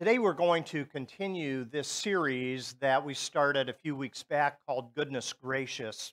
Today, 0.00 0.18
we're 0.18 0.32
going 0.32 0.64
to 0.64 0.84
continue 0.86 1.64
this 1.64 1.86
series 1.86 2.74
that 2.80 3.04
we 3.04 3.14
started 3.14 3.68
a 3.68 3.72
few 3.72 3.94
weeks 3.94 4.24
back 4.24 4.58
called 4.66 4.92
Goodness 4.92 5.32
Gracious. 5.32 6.12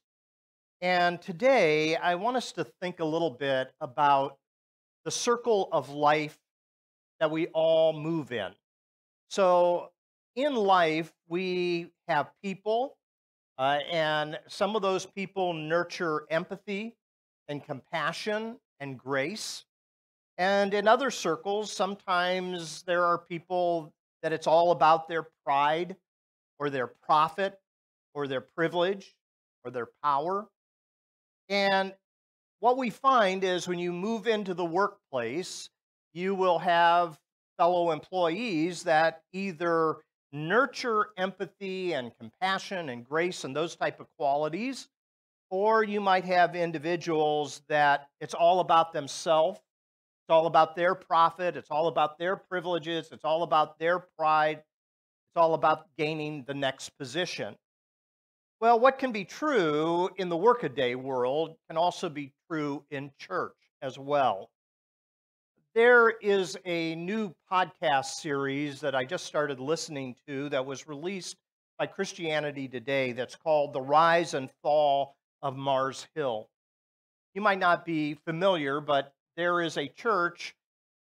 And 0.81 1.20
today, 1.20 1.96
I 1.96 2.13
want 2.13 2.38
us 2.38 2.52
to 2.52 2.63
think 2.63 2.99
a 2.99 3.06
little 3.06 3.31
bit 3.31 3.74
about 3.81 4.38
the 5.04 5.10
circle 5.10 5.67
of 5.72 5.90
life 5.90 6.38
that 7.20 7.31
we 7.31 7.47
all 7.47 7.92
move 7.92 8.31
in. 8.31 8.52
So, 9.31 9.90
in 10.36 10.54
life, 10.54 11.12
we 11.28 11.88
have 12.08 12.29
people, 12.44 12.98
uh, 13.58 13.79
and 13.92 14.38
some 14.48 14.76
of 14.76 14.84
those 14.84 15.08
people 15.08 15.54
nurture 15.54 16.27
empathy 16.30 16.95
and 17.48 17.66
compassion 17.66 18.58
and 18.80 18.95
grace. 18.95 19.66
And 20.38 20.73
in 20.73 20.88
other 20.88 21.12
circles, 21.12 21.71
sometimes 21.71 22.84
there 22.84 23.03
are 23.05 23.17
people 23.17 23.94
that 24.23 24.34
it's 24.34 24.48
all 24.48 24.71
about 24.71 25.07
their 25.07 25.27
pride 25.45 25.95
or 26.59 26.70
their 26.70 26.88
profit 26.88 27.59
or 28.13 28.27
their 28.27 28.41
privilege 28.41 29.16
or 29.63 29.71
their 29.71 29.90
power. 30.04 30.48
And 31.49 31.94
what 32.59 32.77
we 32.77 32.90
find 32.90 33.44
is 33.44 33.67
when 33.67 33.80
you 33.80 33.91
move 33.91 34.27
into 34.27 34.54
the 34.54 34.66
workplace, 34.66 35.70
you 36.13 36.35
will 36.35 36.59
have 36.59 37.20
fellow 37.57 37.91
employees 37.91 38.84
that 38.84 39.21
either 39.34 39.98
nurture 40.34 41.09
empathy 41.18 41.93
and 41.93 42.12
compassion 42.20 42.90
and 42.90 43.05
grace 43.05 43.43
and 43.43 43.55
those 43.55 43.76
type 43.76 43.99
of 43.99 44.07
qualities 44.18 44.88
or 45.49 45.84
you 45.84 45.99
might 45.99 46.23
have 46.23 46.55
individuals 46.55 47.62
that 47.68 48.07
it's 48.21 48.34
all 48.34 48.62
about 48.62 48.93
themselves 48.93 49.59
all 50.31 50.48
about 50.48 50.76
their 50.76 50.95
profit. 50.95 51.55
It's 51.55 51.70
all 51.70 51.87
about 51.87 52.18
their 52.18 52.35
privileges. 52.35 53.10
It's 53.12 53.26
all 53.26 53.43
about 53.43 53.77
their 53.77 53.99
pride. 53.99 54.57
It's 54.57 55.38
all 55.38 55.54
about 55.54 55.88
gaining 55.98 56.43
the 56.48 56.54
next 56.54 56.90
position. 56.98 57.55
Well, 58.60 58.79
what 58.79 58.99
can 58.99 59.12
be 59.12 59.26
true 59.26 60.10
in 60.18 60.29
the 60.29 60.38
workaday 60.38 60.96
world 60.96 61.55
can 61.68 61.77
also 61.77 62.10
be 62.10 62.32
true 62.49 62.84
in 62.91 63.12
church 63.18 63.55
as 63.82 63.98
well. 63.98 64.49
There 65.73 66.09
is 66.09 66.57
a 66.66 66.95
new 66.95 67.33
podcast 67.51 68.05
series 68.19 68.81
that 68.81 68.93
I 68.93 69.05
just 69.05 69.25
started 69.25 69.59
listening 69.59 70.16
to 70.27 70.49
that 70.49 70.66
was 70.66 70.88
released 70.88 71.38
by 71.79 71.88
Christianity 71.88 72.67
Today 72.67 73.13
that's 73.13 73.35
called 73.35 73.73
The 73.73 73.81
Rise 73.81 74.33
and 74.33 74.49
Fall 74.61 75.16
of 75.41 75.55
Mars 75.55 76.07
Hill. 76.13 76.49
You 77.33 77.41
might 77.41 77.59
not 77.59 77.85
be 77.85 78.16
familiar, 78.25 78.81
but 78.81 79.13
there 79.42 79.59
is 79.59 79.75
a 79.75 79.88
church 79.88 80.53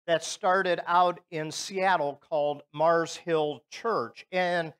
that 0.05 0.23
started 0.23 0.79
out 0.85 1.19
in 1.31 1.51
Seattle 1.51 2.21
called 2.29 2.61
Mars 2.71 3.15
Hill 3.15 3.63
Church. 3.71 4.23
And 4.31 4.71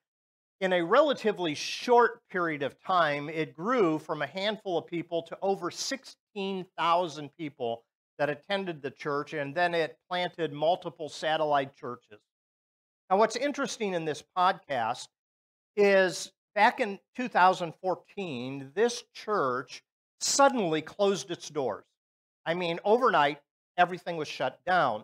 in 0.62 0.72
a 0.72 0.86
relatively 0.86 1.56
short 1.56 2.22
period 2.30 2.62
of 2.62 2.80
time, 2.80 3.28
it 3.28 3.56
grew 3.56 3.98
from 3.98 4.22
a 4.22 4.28
handful 4.28 4.78
of 4.78 4.86
people 4.86 5.24
to 5.24 5.38
over 5.42 5.72
16,000 5.72 7.30
people 7.40 7.84
that 8.20 8.30
attended 8.30 8.84
the 8.84 8.92
church, 8.92 9.34
and 9.34 9.56
then 9.56 9.74
it 9.74 9.98
planted 10.08 10.54
multiple 10.54 11.10
satellite 11.10 11.76
churches. 11.76 12.20
Now, 13.10 13.18
what's 13.18 13.36
interesting 13.36 13.96
in 13.96 14.06
this 14.06 14.24
podcast 14.38 15.08
is 15.76 16.32
back 16.54 16.80
in 16.82 17.00
2014, 17.16 18.74
this 18.76 19.04
church 19.16 19.82
suddenly 20.20 20.84
closed 20.84 21.32
its 21.32 21.50
doors. 21.50 21.86
I 22.46 22.54
mean, 22.54 22.80
overnight, 22.84 23.40
everything 23.78 24.18
was 24.18 24.28
shut 24.28 24.60
down. 24.66 25.04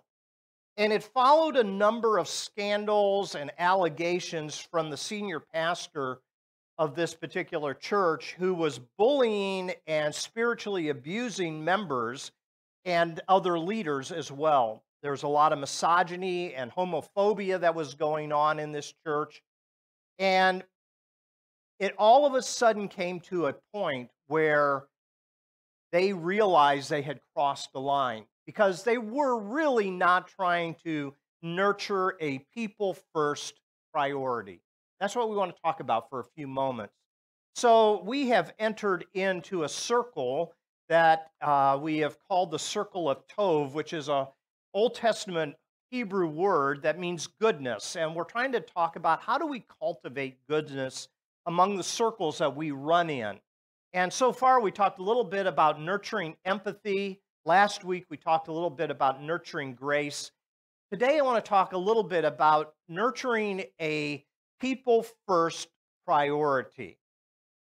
And 0.78 0.92
it 0.92 1.04
followed 1.04 1.56
a 1.56 1.64
number 1.64 2.18
of 2.18 2.28
scandals 2.28 3.36
and 3.36 3.52
allegations 3.58 4.60
from 4.60 4.90
the 4.90 4.98
senior 4.98 5.40
pastor 5.40 6.20
of 6.78 6.96
this 6.96 7.14
particular 7.14 7.74
church 7.74 8.36
who 8.38 8.54
was 8.54 8.80
bullying 8.98 9.72
and 9.88 10.14
spiritually 10.14 10.90
abusing 10.90 11.64
members 11.64 12.32
and 12.84 13.22
other 13.28 13.58
leaders 13.58 14.12
as 14.12 14.32
well. 14.32 14.84
There's 15.02 15.24
a 15.24 15.28
lot 15.28 15.54
of 15.54 15.60
misogyny 15.60 16.54
and 16.54 16.72
homophobia 16.72 17.62
that 17.62 17.76
was 17.76 17.94
going 17.94 18.34
on 18.34 18.60
in 18.60 18.72
this 18.72 18.94
church. 19.06 19.42
And 20.20 20.64
it 21.80 21.94
all 21.98 22.26
of 22.26 22.34
a 22.34 22.42
sudden 22.42 22.88
came 22.88 23.20
to 23.22 23.48
a 23.48 23.56
point 23.74 24.10
where 24.28 24.84
they 25.96 26.12
realized 26.12 26.90
they 26.90 27.02
had 27.02 27.22
crossed 27.34 27.72
the 27.72 27.80
line 27.80 28.26
because 28.46 28.84
they 28.84 28.98
were 28.98 29.40
really 29.40 29.90
not 29.90 30.28
trying 30.28 30.76
to 30.84 31.14
nurture 31.42 32.18
a 32.20 32.40
people 32.54 32.98
first 33.14 33.62
priority. 33.94 34.60
That's 35.00 35.16
what 35.16 35.30
we 35.30 35.38
want 35.38 35.56
to 35.56 35.62
talk 35.62 35.80
about 35.80 36.10
for 36.10 36.20
a 36.20 36.26
few 36.36 36.48
moments. 36.48 36.94
So, 37.56 38.04
we 38.04 38.28
have 38.28 38.52
entered 38.60 39.06
into 39.14 39.64
a 39.64 39.70
circle 39.70 40.52
that 40.90 41.32
uh, 41.42 41.80
we 41.82 42.00
have 42.00 42.18
called 42.28 42.52
the 42.52 42.60
circle 42.60 43.10
of 43.10 43.26
Tov, 43.28 43.72
which 43.72 43.94
is 43.94 44.10
a 44.10 44.28
Old 44.74 44.96
Testament 44.96 45.56
Hebrew 45.92 46.28
word 46.28 46.82
that 46.82 47.00
means 47.00 47.28
goodness. 47.40 47.96
And 47.96 48.14
we're 48.14 48.26
trying 48.26 48.52
to 48.52 48.60
talk 48.60 48.98
about 48.98 49.22
how 49.22 49.38
do 49.38 49.48
we 49.48 49.64
cultivate 49.80 50.46
goodness 50.50 51.08
among 51.46 51.78
the 51.78 51.84
circles 51.84 52.40
that 52.40 52.54
we 52.54 52.72
run 52.72 53.10
in. 53.10 53.40
And 53.96 54.12
so 54.12 54.34
far, 54.34 54.60
we 54.60 54.72
talked 54.72 55.00
a 55.00 55.04
little 55.04 55.24
bit 55.24 55.48
about 55.48 55.80
nurturing 55.80 56.36
empathy. 56.44 57.22
Last 57.46 57.86
week, 57.86 58.04
we 58.10 58.18
talked 58.18 58.50
a 58.50 58.52
little 58.52 58.70
bit 58.70 58.92
about 58.92 59.24
nurturing 59.24 59.74
grace. 59.74 60.32
Today, 60.92 61.18
I 61.18 61.22
want 61.22 61.44
to 61.44 61.48
talk 61.48 61.72
a 61.72 61.78
little 61.78 62.04
bit 62.04 62.26
about 62.26 62.74
nurturing 62.90 63.64
a 63.82 64.26
people 64.60 65.06
first 65.30 65.70
priority. 66.06 67.00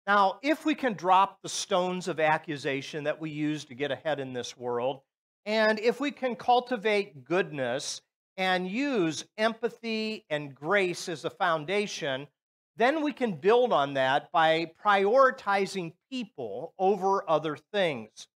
Now, 0.08 0.40
if 0.42 0.66
we 0.66 0.74
can 0.74 0.94
drop 0.94 1.38
the 1.44 1.50
stones 1.50 2.08
of 2.08 2.20
accusation 2.20 3.04
that 3.04 3.22
we 3.22 3.30
use 3.30 3.66
to 3.66 3.76
get 3.76 3.92
ahead 3.92 4.20
in 4.20 4.34
this 4.34 4.58
world, 4.58 5.02
and 5.46 5.80
if 5.80 6.00
we 6.00 6.10
can 6.10 6.36
cultivate 6.36 7.26
goodness 7.26 8.02
and 8.38 8.68
use 8.68 9.24
empathy 9.38 10.26
and 10.32 10.56
grace 10.56 11.08
as 11.10 11.26
a 11.26 11.30
foundation, 11.30 12.28
then 12.76 13.04
we 13.04 13.14
can 13.14 13.34
build 13.34 13.72
on 13.72 13.94
that 13.94 14.32
by 14.32 14.72
prioritizing 14.84 15.94
people 16.12 16.74
over 16.80 17.30
other 17.30 17.58
things. 17.72 18.28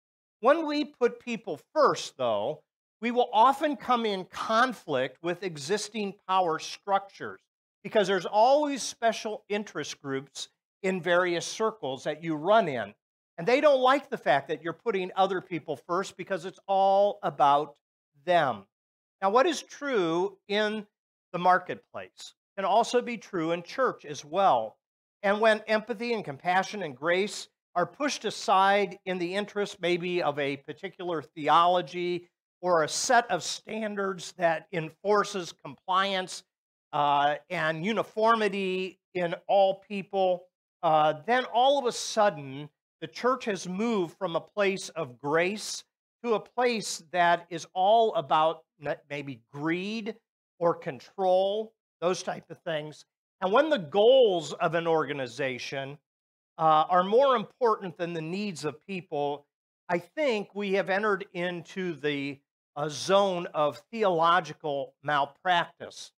When 0.41 0.67
we 0.67 0.85
put 0.85 1.21
people 1.21 1.61
first, 1.75 2.17
though, 2.19 2.63
we 3.01 3.11
will 3.11 3.29
often 3.33 3.77
come 3.77 4.07
in 4.07 4.25
conflict 4.27 5.19
with 5.23 5.43
existing 5.43 6.15
power 6.29 6.59
structures 6.59 7.41
because 7.83 8.07
there's 8.07 8.27
always 8.27 8.83
special 8.83 9.45
interest 9.49 10.01
groups 10.01 10.49
in 10.83 11.01
various 11.01 11.47
circles 11.47 12.05
that 12.05 12.23
you 12.23 12.35
run 12.35 12.69
in. 12.69 12.95
And 13.39 13.47
they 13.47 13.61
don't 13.61 13.81
like 13.81 14.09
the 14.09 14.17
fact 14.17 14.49
that 14.49 14.63
you're 14.63 14.73
putting 14.73 15.11
other 15.17 15.41
people 15.41 15.77
first 15.77 16.17
because 16.17 16.45
it's 16.45 16.61
all 16.67 17.19
about 17.23 17.75
them. 18.25 18.65
Now, 19.21 19.31
what 19.31 19.47
is 19.47 19.63
true 19.63 20.39
in 20.49 20.87
the 21.33 21.39
marketplace? 21.39 22.35
Can 22.57 22.65
also 22.65 23.03
be 23.03 23.17
true 23.17 23.53
in 23.53 23.63
church 23.63 24.05
as 24.05 24.25
well. 24.25 24.77
And 25.23 25.41
when 25.41 25.61
empathy 25.67 26.13
and 26.13 26.25
compassion 26.25 26.83
and 26.83 26.97
grace 26.97 27.49
are 27.75 27.87
pushed 27.87 28.25
aside 28.25 28.99
in 29.05 29.19
the 29.19 29.35
interest 29.35 29.81
maybe 29.81 30.23
of 30.23 30.39
a 30.39 30.57
particular 30.59 31.23
theology 31.23 32.29
or 32.63 32.83
a 32.83 32.89
set 32.89 33.31
of 33.31 33.43
standards 33.43 34.33
that 34.39 34.67
enforces 34.73 35.53
compliance 35.65 36.43
uh, 36.93 37.35
and 37.51 37.85
uniformity 37.85 38.99
in 39.15 39.35
all 39.47 39.83
people, 39.87 40.45
uh, 40.83 41.15
then 41.27 41.45
all 41.47 41.79
of 41.79 41.85
a 41.85 41.93
sudden 41.93 42.69
the 43.01 43.07
church 43.07 43.45
has 43.45 43.69
moved 43.69 44.17
from 44.17 44.37
a 44.37 44.41
place 44.41 44.89
of 44.91 45.19
grace 45.19 45.85
to 46.25 46.35
a 46.35 46.41
place 46.41 47.03
that 47.13 47.47
is 47.51 47.67
all 47.75 48.15
about 48.15 48.65
maybe 49.11 49.41
greed 49.53 50.15
or 50.59 50.75
control 50.75 51.75
those 52.01 52.23
type 52.23 52.51
of 52.51 52.59
things. 52.63 53.05
And 53.41 53.53
when 53.53 53.71
the 53.71 53.79
goals 53.79 54.53
of 54.55 54.75
an 54.75 54.87
organization 54.87 55.99
uh, 56.59 56.85
are 56.89 57.05
more 57.05 57.37
important 57.37 57.99
than 57.99 58.13
the 58.13 58.23
needs 58.23 58.65
of 58.65 58.85
people, 58.87 59.47
I 59.89 59.99
think 59.99 60.55
we 60.55 60.73
have 60.75 60.91
entered 60.91 61.27
into 61.33 61.95
the 61.95 62.39
uh, 62.75 62.89
zone 62.89 63.47
of 63.55 63.81
theological 63.91 64.95
malpractice. 65.03 66.13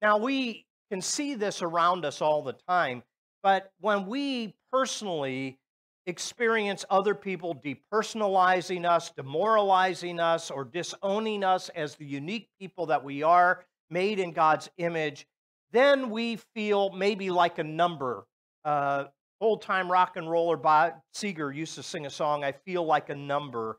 Now, 0.00 0.18
we 0.18 0.66
can 0.90 1.00
see 1.00 1.34
this 1.34 1.62
around 1.62 2.04
us 2.04 2.20
all 2.20 2.42
the 2.42 2.56
time, 2.68 3.02
but 3.42 3.70
when 3.80 4.06
we 4.06 4.54
personally 4.72 5.58
experience 6.06 6.84
other 6.90 7.14
people 7.14 7.54
depersonalizing 7.54 8.84
us, 8.84 9.12
demoralizing 9.16 10.18
us, 10.18 10.50
or 10.50 10.64
disowning 10.64 11.44
us 11.44 11.68
as 11.70 11.94
the 11.94 12.04
unique 12.04 12.48
people 12.60 12.86
that 12.86 13.04
we 13.04 13.22
are, 13.22 13.64
made 13.92 14.18
in 14.18 14.32
God's 14.32 14.70
image, 14.78 15.26
then 15.72 16.10
we 16.10 16.36
feel 16.54 16.90
maybe 16.90 17.30
like 17.30 17.58
a 17.58 17.64
number. 17.64 18.26
Uh, 18.64 19.04
old 19.40 19.62
time 19.62 19.90
rock 19.90 20.16
and 20.16 20.30
roller 20.30 20.56
Bob 20.56 20.94
Seger 21.14 21.54
used 21.54 21.74
to 21.74 21.82
sing 21.82 22.06
a 22.06 22.10
song, 22.10 22.44
I 22.44 22.52
feel 22.52 22.84
like 22.84 23.10
a 23.10 23.14
number. 23.14 23.78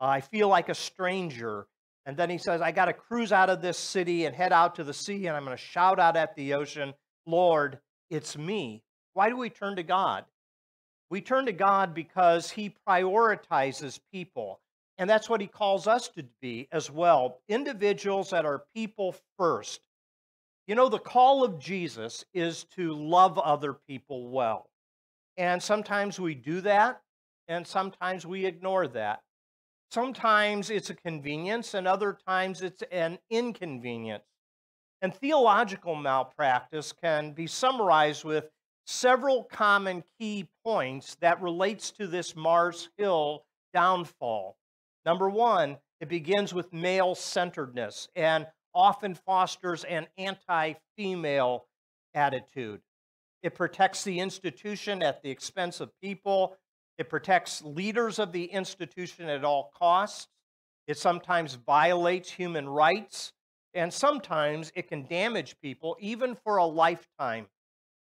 Uh, 0.00 0.06
I 0.06 0.20
feel 0.20 0.48
like 0.48 0.68
a 0.68 0.74
stranger. 0.74 1.66
And 2.06 2.16
then 2.16 2.28
he 2.28 2.38
says, 2.38 2.60
I 2.60 2.72
got 2.72 2.86
to 2.86 2.92
cruise 2.92 3.32
out 3.32 3.48
of 3.48 3.62
this 3.62 3.78
city 3.78 4.26
and 4.26 4.34
head 4.34 4.52
out 4.52 4.74
to 4.74 4.84
the 4.84 4.92
sea, 4.92 5.26
and 5.26 5.36
I'm 5.36 5.44
going 5.44 5.56
to 5.56 5.62
shout 5.62 5.98
out 5.98 6.16
at 6.16 6.36
the 6.36 6.54
ocean, 6.54 6.92
Lord, 7.26 7.78
it's 8.10 8.36
me. 8.36 8.82
Why 9.14 9.30
do 9.30 9.36
we 9.36 9.48
turn 9.48 9.76
to 9.76 9.82
God? 9.82 10.24
We 11.10 11.20
turn 11.20 11.46
to 11.46 11.52
God 11.52 11.94
because 11.94 12.50
he 12.50 12.74
prioritizes 12.86 14.00
people. 14.12 14.60
And 14.98 15.10
that's 15.10 15.28
what 15.28 15.40
he 15.40 15.46
calls 15.46 15.86
us 15.86 16.08
to 16.10 16.24
be 16.40 16.68
as 16.70 16.90
well 16.90 17.40
individuals 17.48 18.30
that 18.30 18.44
are 18.44 18.64
people 18.74 19.16
first. 19.36 19.80
You 20.66 20.74
know, 20.74 20.88
the 20.88 20.98
call 20.98 21.44
of 21.44 21.58
Jesus 21.58 22.24
is 22.32 22.64
to 22.76 22.92
love 22.92 23.38
other 23.38 23.74
people 23.88 24.30
well. 24.30 24.70
And 25.36 25.62
sometimes 25.62 26.20
we 26.20 26.34
do 26.34 26.60
that, 26.62 27.02
and 27.48 27.66
sometimes 27.66 28.24
we 28.24 28.46
ignore 28.46 28.86
that. 28.88 29.20
Sometimes 29.90 30.70
it's 30.70 30.90
a 30.90 30.94
convenience, 30.94 31.74
and 31.74 31.86
other 31.86 32.16
times 32.26 32.62
it's 32.62 32.82
an 32.90 33.18
inconvenience. 33.30 34.24
And 35.02 35.14
theological 35.14 35.96
malpractice 35.96 36.92
can 36.92 37.32
be 37.32 37.46
summarized 37.46 38.24
with 38.24 38.48
several 38.86 39.44
common 39.44 40.02
key 40.18 40.48
points 40.64 41.16
that 41.16 41.42
relates 41.42 41.90
to 41.92 42.06
this 42.06 42.34
Mars 42.34 42.88
Hill 42.96 43.44
downfall. 43.74 44.56
Number 45.04 45.28
one, 45.28 45.78
it 46.00 46.08
begins 46.08 46.52
with 46.54 46.72
male 46.72 47.14
centeredness 47.14 48.08
and 48.14 48.46
often 48.74 49.14
fosters 49.14 49.84
an 49.84 50.06
anti 50.18 50.74
female 50.96 51.66
attitude. 52.14 52.80
It 53.42 53.54
protects 53.54 54.04
the 54.04 54.20
institution 54.20 55.02
at 55.02 55.22
the 55.22 55.30
expense 55.30 55.80
of 55.80 55.90
people 56.00 56.56
it 56.98 57.08
protects 57.08 57.62
leaders 57.62 58.18
of 58.18 58.32
the 58.32 58.44
institution 58.44 59.28
at 59.28 59.44
all 59.44 59.72
costs. 59.76 60.28
It 60.86 60.98
sometimes 60.98 61.54
violates 61.54 62.30
human 62.30 62.68
rights. 62.68 63.32
And 63.74 63.92
sometimes 63.92 64.70
it 64.76 64.86
can 64.86 65.06
damage 65.06 65.56
people, 65.60 65.96
even 65.98 66.36
for 66.36 66.58
a 66.58 66.64
lifetime. 66.64 67.46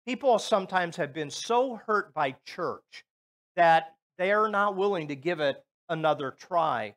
People 0.04 0.40
sometimes 0.40 0.96
have 0.96 1.12
been 1.12 1.30
so 1.30 1.76
hurt 1.86 2.12
by 2.12 2.34
church 2.44 3.04
that 3.54 3.94
they 4.18 4.32
are 4.32 4.48
not 4.48 4.76
willing 4.76 5.06
to 5.08 5.14
give 5.14 5.38
it 5.38 5.62
another 5.92 6.32
try. 6.32 6.94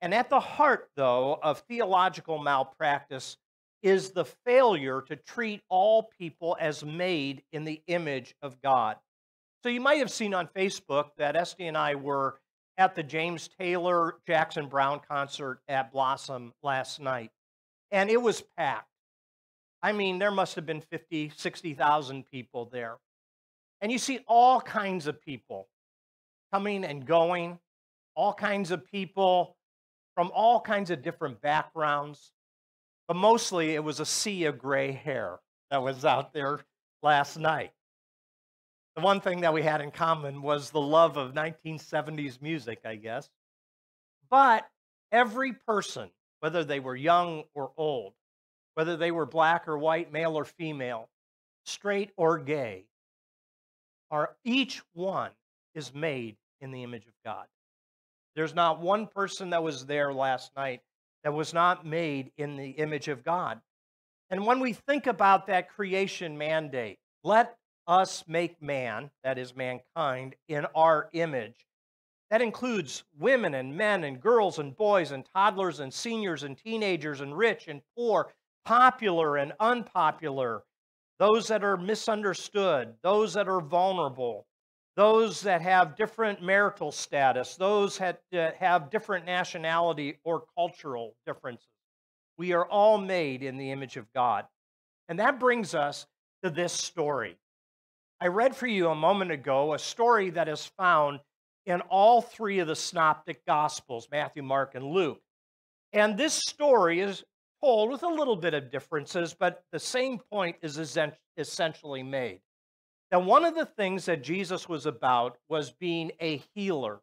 And 0.00 0.14
at 0.14 0.30
the 0.30 0.40
heart, 0.40 0.88
though, 0.96 1.38
of 1.42 1.60
theological 1.60 2.38
malpractice 2.38 3.36
is 3.82 4.10
the 4.10 4.24
failure 4.24 5.02
to 5.02 5.16
treat 5.16 5.60
all 5.68 6.10
people 6.18 6.56
as 6.60 6.84
made 6.84 7.42
in 7.52 7.64
the 7.64 7.82
image 7.88 8.34
of 8.42 8.60
God. 8.62 8.96
So 9.62 9.68
you 9.68 9.80
might 9.80 9.98
have 9.98 10.10
seen 10.10 10.34
on 10.34 10.48
Facebook 10.48 11.10
that 11.18 11.36
Esty 11.36 11.66
and 11.66 11.76
I 11.76 11.94
were 11.94 12.40
at 12.78 12.94
the 12.94 13.02
James 13.02 13.48
Taylor 13.58 14.16
Jackson 14.26 14.66
Browne 14.66 15.00
concert 15.08 15.60
at 15.68 15.92
Blossom 15.92 16.52
last 16.62 17.00
night, 17.00 17.30
and 17.90 18.10
it 18.10 18.20
was 18.20 18.42
packed. 18.56 18.88
I 19.82 19.92
mean, 19.92 20.18
there 20.18 20.30
must 20.30 20.54
have 20.54 20.64
been 20.64 20.80
50, 20.80 21.32
60,000 21.36 22.24
people 22.30 22.66
there. 22.66 22.96
And 23.80 23.90
you 23.90 23.98
see 23.98 24.20
all 24.28 24.60
kinds 24.60 25.06
of 25.08 25.20
people 25.20 25.68
coming 26.52 26.84
and 26.84 27.04
going, 27.04 27.58
all 28.14 28.32
kinds 28.32 28.70
of 28.70 28.84
people 28.86 29.56
from 30.14 30.30
all 30.34 30.60
kinds 30.60 30.90
of 30.90 31.02
different 31.02 31.40
backgrounds. 31.40 32.32
But 33.08 33.16
mostly 33.16 33.74
it 33.74 33.82
was 33.82 34.00
a 34.00 34.06
sea 34.06 34.44
of 34.44 34.58
gray 34.58 34.92
hair 34.92 35.40
that 35.70 35.82
was 35.82 36.04
out 36.04 36.32
there 36.32 36.60
last 37.02 37.38
night. 37.38 37.72
The 38.94 39.02
one 39.02 39.20
thing 39.20 39.40
that 39.40 39.54
we 39.54 39.62
had 39.62 39.80
in 39.80 39.90
common 39.90 40.42
was 40.42 40.70
the 40.70 40.80
love 40.80 41.16
of 41.16 41.32
1970s 41.32 42.42
music, 42.42 42.80
I 42.84 42.96
guess. 42.96 43.28
But 44.30 44.68
every 45.10 45.52
person, 45.52 46.10
whether 46.40 46.62
they 46.64 46.80
were 46.80 46.96
young 46.96 47.44
or 47.54 47.72
old, 47.76 48.12
whether 48.74 48.96
they 48.96 49.10
were 49.10 49.26
black 49.26 49.66
or 49.66 49.78
white, 49.78 50.12
male 50.12 50.36
or 50.36 50.44
female, 50.44 51.08
straight 51.64 52.10
or 52.16 52.38
gay, 52.38 52.84
are 54.10 54.36
each 54.44 54.82
one 54.92 55.30
is 55.74 55.94
made 55.94 56.36
in 56.60 56.70
the 56.70 56.82
image 56.82 57.06
of 57.06 57.14
God. 57.24 57.46
There's 58.34 58.54
not 58.54 58.80
one 58.80 59.06
person 59.06 59.50
that 59.50 59.62
was 59.62 59.86
there 59.86 60.12
last 60.12 60.52
night 60.56 60.80
that 61.24 61.32
was 61.32 61.52
not 61.52 61.86
made 61.86 62.32
in 62.36 62.56
the 62.56 62.70
image 62.70 63.08
of 63.08 63.24
God. 63.24 63.60
And 64.30 64.46
when 64.46 64.60
we 64.60 64.72
think 64.72 65.06
about 65.06 65.46
that 65.46 65.68
creation 65.68 66.38
mandate, 66.38 66.98
let 67.22 67.56
us 67.86 68.24
make 68.26 68.62
man, 68.62 69.10
that 69.22 69.38
is 69.38 69.54
mankind, 69.54 70.34
in 70.48 70.66
our 70.74 71.08
image. 71.12 71.66
That 72.30 72.40
includes 72.40 73.04
women 73.18 73.54
and 73.54 73.76
men 73.76 74.04
and 74.04 74.20
girls 74.20 74.58
and 74.58 74.74
boys 74.74 75.12
and 75.12 75.26
toddlers 75.34 75.80
and 75.80 75.92
seniors 75.92 76.44
and 76.44 76.56
teenagers 76.56 77.20
and 77.20 77.36
rich 77.36 77.68
and 77.68 77.82
poor, 77.94 78.32
popular 78.64 79.36
and 79.36 79.52
unpopular, 79.60 80.62
those 81.18 81.48
that 81.48 81.62
are 81.62 81.76
misunderstood, 81.76 82.94
those 83.02 83.34
that 83.34 83.48
are 83.48 83.60
vulnerable, 83.60 84.46
those 84.96 85.40
that 85.42 85.62
have 85.62 85.96
different 85.96 86.42
marital 86.42 86.92
status, 86.92 87.56
those 87.56 87.98
that 87.98 88.20
uh, 88.34 88.50
have 88.58 88.90
different 88.90 89.24
nationality 89.24 90.18
or 90.24 90.44
cultural 90.54 91.14
differences. 91.26 91.68
We 92.36 92.52
are 92.52 92.66
all 92.66 92.98
made 92.98 93.42
in 93.42 93.56
the 93.56 93.70
image 93.70 93.96
of 93.96 94.12
God. 94.12 94.44
And 95.08 95.18
that 95.18 95.40
brings 95.40 95.74
us 95.74 96.06
to 96.42 96.50
this 96.50 96.72
story. 96.72 97.36
I 98.20 98.28
read 98.28 98.54
for 98.54 98.66
you 98.66 98.88
a 98.88 98.94
moment 98.94 99.30
ago 99.30 99.74
a 99.74 99.78
story 99.78 100.30
that 100.30 100.48
is 100.48 100.66
found 100.78 101.20
in 101.66 101.80
all 101.82 102.20
three 102.20 102.58
of 102.58 102.68
the 102.68 102.76
synoptic 102.76 103.44
gospels 103.46 104.08
Matthew, 104.10 104.42
Mark, 104.42 104.74
and 104.74 104.84
Luke. 104.84 105.20
And 105.92 106.16
this 106.16 106.34
story 106.34 107.00
is 107.00 107.24
told 107.62 107.90
with 107.90 108.02
a 108.02 108.08
little 108.08 108.36
bit 108.36 108.54
of 108.54 108.70
differences, 108.70 109.34
but 109.38 109.64
the 109.72 109.78
same 109.78 110.18
point 110.18 110.56
is 110.62 110.78
essentially 111.36 112.02
made. 112.02 112.40
Now, 113.12 113.20
one 113.20 113.44
of 113.44 113.54
the 113.54 113.66
things 113.66 114.06
that 114.06 114.22
Jesus 114.22 114.70
was 114.70 114.86
about 114.86 115.36
was 115.50 115.70
being 115.70 116.12
a 116.18 116.42
healer. 116.54 117.00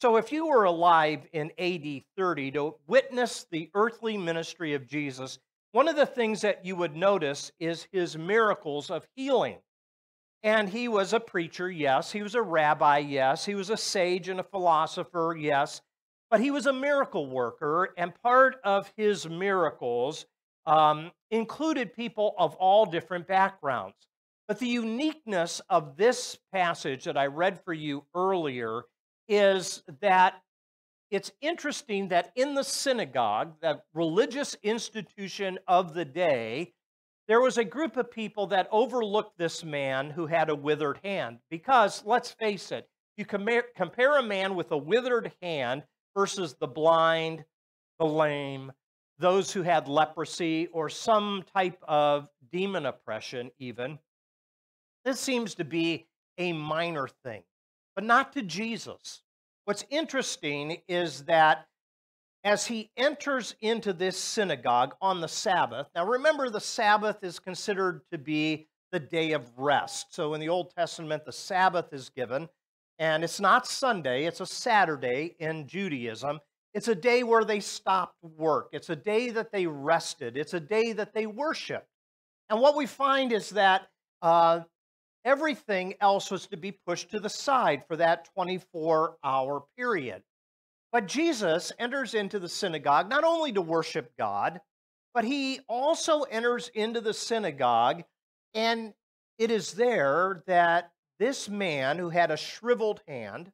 So, 0.00 0.16
if 0.16 0.32
you 0.32 0.48
were 0.48 0.64
alive 0.64 1.28
in 1.32 1.52
AD 1.58 2.02
30 2.16 2.50
to 2.50 2.74
witness 2.88 3.46
the 3.52 3.70
earthly 3.72 4.18
ministry 4.18 4.74
of 4.74 4.88
Jesus, 4.88 5.38
one 5.70 5.86
of 5.86 5.94
the 5.94 6.06
things 6.06 6.40
that 6.40 6.66
you 6.66 6.74
would 6.74 6.96
notice 6.96 7.52
is 7.60 7.86
his 7.92 8.18
miracles 8.18 8.90
of 8.90 9.06
healing. 9.14 9.58
And 10.42 10.68
he 10.68 10.88
was 10.88 11.12
a 11.12 11.20
preacher, 11.20 11.70
yes. 11.70 12.10
He 12.10 12.24
was 12.24 12.34
a 12.34 12.42
rabbi, 12.42 12.98
yes. 12.98 13.44
He 13.44 13.54
was 13.54 13.70
a 13.70 13.76
sage 13.76 14.28
and 14.28 14.40
a 14.40 14.44
philosopher, 14.44 15.36
yes. 15.38 15.82
But 16.32 16.40
he 16.40 16.50
was 16.50 16.66
a 16.66 16.72
miracle 16.72 17.28
worker, 17.28 17.94
and 17.96 18.12
part 18.22 18.56
of 18.64 18.92
his 18.96 19.28
miracles 19.28 20.26
um, 20.66 21.12
included 21.30 21.94
people 21.94 22.34
of 22.38 22.56
all 22.56 22.86
different 22.86 23.28
backgrounds. 23.28 23.94
But 24.48 24.58
the 24.58 24.66
uniqueness 24.66 25.60
of 25.70 25.96
this 25.96 26.36
passage 26.52 27.04
that 27.04 27.16
I 27.16 27.26
read 27.26 27.60
for 27.64 27.72
you 27.72 28.04
earlier 28.14 28.82
is 29.28 29.82
that 30.00 30.42
it's 31.10 31.30
interesting 31.40 32.08
that 32.08 32.32
in 32.36 32.54
the 32.54 32.64
synagogue, 32.64 33.54
the 33.60 33.80
religious 33.94 34.56
institution 34.62 35.58
of 35.68 35.94
the 35.94 36.04
day, 36.04 36.72
there 37.28 37.40
was 37.40 37.58
a 37.58 37.64
group 37.64 37.96
of 37.96 38.10
people 38.10 38.46
that 38.48 38.68
overlooked 38.72 39.38
this 39.38 39.62
man 39.62 40.10
who 40.10 40.26
had 40.26 40.48
a 40.48 40.54
withered 40.54 40.98
hand. 41.04 41.38
Because, 41.50 42.02
let's 42.04 42.32
face 42.32 42.72
it, 42.72 42.88
you 43.16 43.24
compare, 43.24 43.64
compare 43.76 44.18
a 44.18 44.22
man 44.22 44.54
with 44.54 44.72
a 44.72 44.76
withered 44.76 45.32
hand 45.40 45.82
versus 46.16 46.56
the 46.58 46.66
blind, 46.66 47.44
the 47.98 48.06
lame, 48.06 48.72
those 49.18 49.52
who 49.52 49.62
had 49.62 49.88
leprosy 49.88 50.66
or 50.68 50.88
some 50.88 51.44
type 51.54 51.78
of 51.86 52.28
demon 52.50 52.86
oppression, 52.86 53.50
even. 53.58 53.98
This 55.04 55.20
seems 55.20 55.54
to 55.56 55.64
be 55.64 56.06
a 56.38 56.52
minor 56.52 57.08
thing, 57.24 57.42
but 57.94 58.04
not 58.04 58.32
to 58.34 58.42
Jesus. 58.42 59.22
What's 59.64 59.84
interesting 59.90 60.78
is 60.88 61.24
that 61.24 61.66
as 62.44 62.66
he 62.66 62.90
enters 62.96 63.54
into 63.60 63.92
this 63.92 64.16
synagogue 64.16 64.94
on 65.00 65.20
the 65.20 65.28
Sabbath. 65.28 65.86
Now, 65.94 66.06
remember, 66.06 66.50
the 66.50 66.60
Sabbath 66.60 67.22
is 67.22 67.38
considered 67.38 68.02
to 68.10 68.18
be 68.18 68.66
the 68.90 69.00
day 69.00 69.32
of 69.32 69.48
rest. 69.56 70.14
So, 70.14 70.34
in 70.34 70.40
the 70.40 70.48
Old 70.48 70.74
Testament, 70.74 71.24
the 71.24 71.32
Sabbath 71.32 71.92
is 71.92 72.10
given, 72.10 72.48
and 72.98 73.22
it's 73.24 73.40
not 73.40 73.66
Sunday, 73.66 74.24
it's 74.24 74.40
a 74.40 74.46
Saturday 74.46 75.36
in 75.38 75.66
Judaism. 75.66 76.40
It's 76.74 76.88
a 76.88 76.94
day 76.94 77.22
where 77.22 77.44
they 77.44 77.60
stopped 77.60 78.16
work, 78.22 78.70
it's 78.72 78.90
a 78.90 78.96
day 78.96 79.30
that 79.30 79.52
they 79.52 79.66
rested, 79.66 80.36
it's 80.36 80.54
a 80.54 80.60
day 80.60 80.92
that 80.94 81.14
they 81.14 81.26
worshiped. 81.26 81.86
And 82.50 82.60
what 82.60 82.76
we 82.76 82.86
find 82.86 83.32
is 83.32 83.50
that 83.50 83.88
uh, 84.20 84.60
everything 85.24 85.94
else 86.00 86.30
was 86.30 86.46
to 86.48 86.56
be 86.56 86.72
pushed 86.72 87.10
to 87.10 87.20
the 87.20 87.28
side 87.28 87.84
for 87.86 87.96
that 87.96 88.28
24 88.34 89.16
hour 89.24 89.64
period. 89.76 90.22
But 90.90 91.06
Jesus 91.06 91.72
enters 91.78 92.14
into 92.14 92.38
the 92.38 92.48
synagogue 92.48 93.08
not 93.08 93.24
only 93.24 93.52
to 93.52 93.62
worship 93.62 94.12
God, 94.18 94.60
but 95.14 95.24
he 95.24 95.60
also 95.68 96.22
enters 96.22 96.70
into 96.74 97.00
the 97.00 97.14
synagogue, 97.14 98.02
and 98.54 98.94
it 99.38 99.50
is 99.50 99.72
there 99.72 100.42
that 100.46 100.92
this 101.18 101.48
man 101.48 101.98
who 101.98 102.10
had 102.10 102.30
a 102.30 102.36
shriveled 102.36 103.00
hand, 103.06 103.52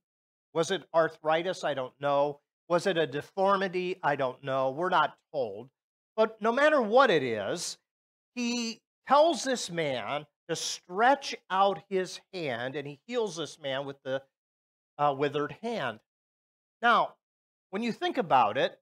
was 0.54 0.70
it 0.70 0.84
arthritis? 0.94 1.64
I 1.64 1.74
don't 1.74 1.94
know. 2.00 2.40
Was 2.68 2.86
it 2.86 2.96
a 2.96 3.06
deformity? 3.06 3.98
I 4.02 4.16
don't 4.16 4.42
know. 4.42 4.70
We're 4.70 4.88
not 4.88 5.16
told. 5.32 5.68
But 6.16 6.40
no 6.42 6.52
matter 6.52 6.82
what 6.82 7.10
it 7.10 7.22
is, 7.22 7.78
he 8.34 8.80
tells 9.06 9.44
this 9.44 9.70
man 9.70 10.26
to 10.48 10.56
stretch 10.56 11.34
out 11.50 11.82
his 11.88 12.20
hand, 12.32 12.76
and 12.76 12.86
he 12.86 13.00
heals 13.06 13.36
this 13.36 13.58
man 13.60 13.86
with 13.86 13.96
the 14.02 14.22
uh, 14.98 15.14
withered 15.16 15.56
hand. 15.62 16.00
Now, 16.82 17.14
when 17.70 17.82
you 17.82 17.92
think 17.92 18.18
about 18.18 18.56
it, 18.56 18.78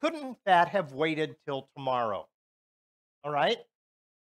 couldn't 0.00 0.38
that 0.46 0.68
have 0.68 0.92
waited 0.92 1.36
till 1.46 1.68
tomorrow? 1.76 2.26
All 3.22 3.32
right? 3.32 3.58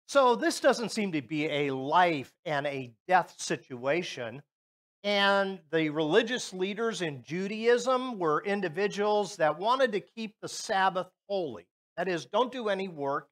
So 0.08 0.34
this 0.34 0.60
doesn't 0.60 0.90
seem 0.90 1.12
to 1.12 1.20
be 1.20 1.46
a 1.46 1.70
life 1.70 2.32
and 2.46 2.66
a 2.66 2.92
death 3.06 3.34
situation. 3.36 4.42
And 5.04 5.60
the 5.70 5.90
religious 5.90 6.52
leaders 6.54 7.02
in 7.02 7.22
Judaism 7.22 8.18
were 8.18 8.42
individuals 8.42 9.36
that 9.36 9.58
wanted 9.58 9.92
to 9.92 10.00
keep 10.00 10.34
the 10.40 10.48
Sabbath 10.48 11.08
holy. 11.28 11.66
That 11.98 12.08
is, 12.08 12.24
don't 12.24 12.50
do 12.50 12.68
any 12.68 12.88
work. 12.88 13.28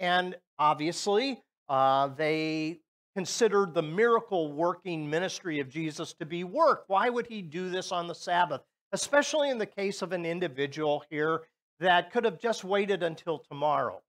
And 0.00 0.36
obviously, 0.58 1.40
uh, 1.68 2.08
they 2.08 2.80
considered 3.16 3.72
the 3.72 3.80
miracle 3.80 4.52
working 4.52 5.08
ministry 5.08 5.58
of 5.58 5.70
Jesus 5.70 6.12
to 6.12 6.26
be 6.26 6.44
work. 6.44 6.84
Why 6.86 7.08
would 7.08 7.26
he 7.26 7.40
do 7.40 7.70
this 7.70 7.90
on 7.90 8.06
the 8.06 8.14
Sabbath? 8.14 8.60
Especially 8.92 9.48
in 9.48 9.56
the 9.56 9.64
case 9.64 10.02
of 10.02 10.12
an 10.12 10.26
individual 10.26 11.02
here 11.08 11.40
that 11.80 12.12
could 12.12 12.26
have 12.26 12.38
just 12.38 12.62
waited 12.62 13.02
until 13.02 13.38
tomorrow. 13.38 14.02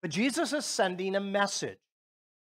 But 0.00 0.10
Jesus 0.10 0.54
is 0.54 0.64
sending 0.64 1.16
a 1.16 1.20
message. 1.20 1.76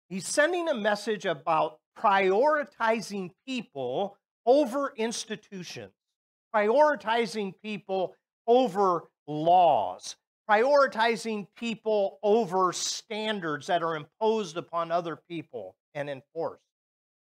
He's 0.09 0.27
sending 0.27 0.71
a 0.71 0.75
message 0.75 1.27
about 1.27 1.81
prioritizing 1.99 3.33
people 3.47 4.17
over 4.47 4.95
institutions, 4.97 5.93
prioritizing 6.55 7.53
people 7.63 8.15
over 8.47 9.05
laws, 9.29 10.17
prioritizing 10.51 11.47
people 11.59 12.19
over 12.23 12.73
standards 12.73 13.67
that 13.67 13.83
are 13.83 13.97
imposed 13.97 14.57
upon 14.57 14.91
other 14.91 15.19
people 15.29 15.77
and 15.95 16.09
enforced. 16.09 16.63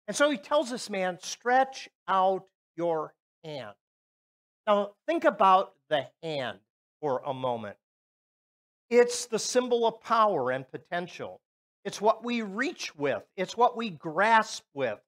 And 0.08 0.16
so 0.16 0.30
he 0.30 0.38
tells 0.38 0.70
this 0.70 0.90
man, 0.90 1.18
stretch 1.22 1.90
out 2.08 2.46
your 2.76 3.14
hand. 3.44 3.74
Now, 4.68 4.92
think 5.08 5.24
about 5.24 5.74
the 5.90 6.08
hand 6.22 6.60
for 7.02 7.22
a 7.26 7.34
moment. 7.34 7.78
It's 8.90 9.26
the 9.26 9.40
symbol 9.40 9.88
of 9.88 10.02
power 10.02 10.52
and 10.52 10.70
potential. 10.70 11.42
It's 11.84 12.02
what 12.02 12.24
we 12.24 12.42
reach 12.42 12.96
with, 12.96 13.24
it's 13.38 13.56
what 13.56 13.78
we 13.78 13.92
grasp 13.92 14.64
with. 14.74 15.00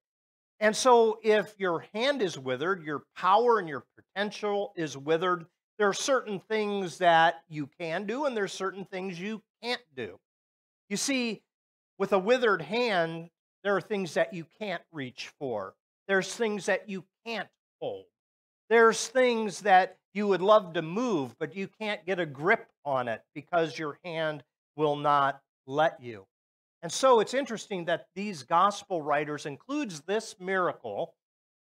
And 0.59 0.75
so, 0.75 1.19
if 1.23 1.53
your 1.59 1.85
hand 1.93 2.21
is 2.21 2.37
withered, 2.37 2.83
your 2.83 3.03
power 3.15 3.59
and 3.59 3.69
your 3.69 3.83
potential 3.95 4.73
is 4.75 4.97
withered, 4.97 5.45
there 5.77 5.87
are 5.87 5.93
certain 5.93 6.39
things 6.39 6.97
that 6.97 7.43
you 7.47 7.69
can 7.79 8.05
do, 8.05 8.25
and 8.25 8.35
there's 8.35 8.53
certain 8.53 8.85
things 8.85 9.19
you 9.19 9.43
can't 9.61 9.81
do. 9.95 10.19
You 10.89 10.97
see, 10.97 11.41
with 11.99 12.13
a 12.13 12.19
withered 12.19 12.61
hand, 12.63 13.29
there 13.67 13.75
are 13.75 13.81
things 13.81 14.13
that 14.13 14.33
you 14.33 14.45
can't 14.61 14.81
reach 14.93 15.29
for. 15.37 15.73
There's 16.07 16.33
things 16.33 16.67
that 16.67 16.87
you 16.87 17.03
can't 17.25 17.49
hold. 17.81 18.05
There's 18.69 19.09
things 19.09 19.59
that 19.59 19.97
you 20.13 20.25
would 20.27 20.41
love 20.41 20.71
to 20.75 20.81
move, 20.81 21.35
but 21.37 21.53
you 21.53 21.67
can't 21.77 22.05
get 22.05 22.17
a 22.17 22.25
grip 22.25 22.69
on 22.85 23.09
it 23.09 23.23
because 23.35 23.77
your 23.77 23.99
hand 24.05 24.41
will 24.77 24.95
not 24.95 25.41
let 25.65 26.01
you. 26.01 26.25
And 26.81 26.89
so 26.89 27.19
it's 27.19 27.33
interesting 27.33 27.83
that 27.85 28.05
these 28.15 28.43
gospel 28.43 29.01
writers 29.01 29.45
includes 29.45 29.99
this 29.99 30.37
miracle 30.39 31.13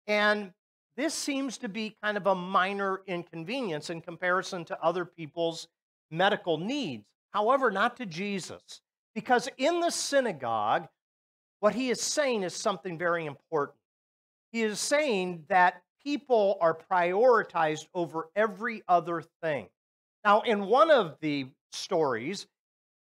and 0.07 0.53
this 0.99 1.15
seems 1.15 1.57
to 1.57 1.69
be 1.71 1.97
kind 2.03 2.19
of 2.19 2.27
a 2.27 2.35
minor 2.35 3.01
inconvenience 3.07 3.89
in 3.89 4.03
comparison 4.03 4.67
to 4.67 4.79
other 4.83 5.07
people's 5.07 5.67
medical 6.11 6.59
needs. 6.59 7.07
However, 7.31 7.71
not 7.71 7.97
to 7.97 8.05
Jesus, 8.05 8.83
because 9.15 9.49
in 9.57 9.81
the 9.81 9.89
synagogue, 9.89 10.89
what 11.67 11.75
he 11.75 11.91
is 11.91 12.01
saying 12.01 12.45
is 12.45 12.55
something 12.55 12.97
very 12.97 13.27
important. 13.27 13.77
He 14.53 14.63
is 14.63 14.79
saying 14.79 15.43
that 15.49 15.83
people 16.01 16.59
are 16.61 16.79
prioritized 16.89 17.89
over 17.93 18.29
every 18.37 18.85
other 18.87 19.25
thing. 19.43 19.67
Now, 20.25 20.43
in 20.43 20.67
one 20.67 20.93
of 20.93 21.17
the 21.21 21.49
stories 21.73 22.47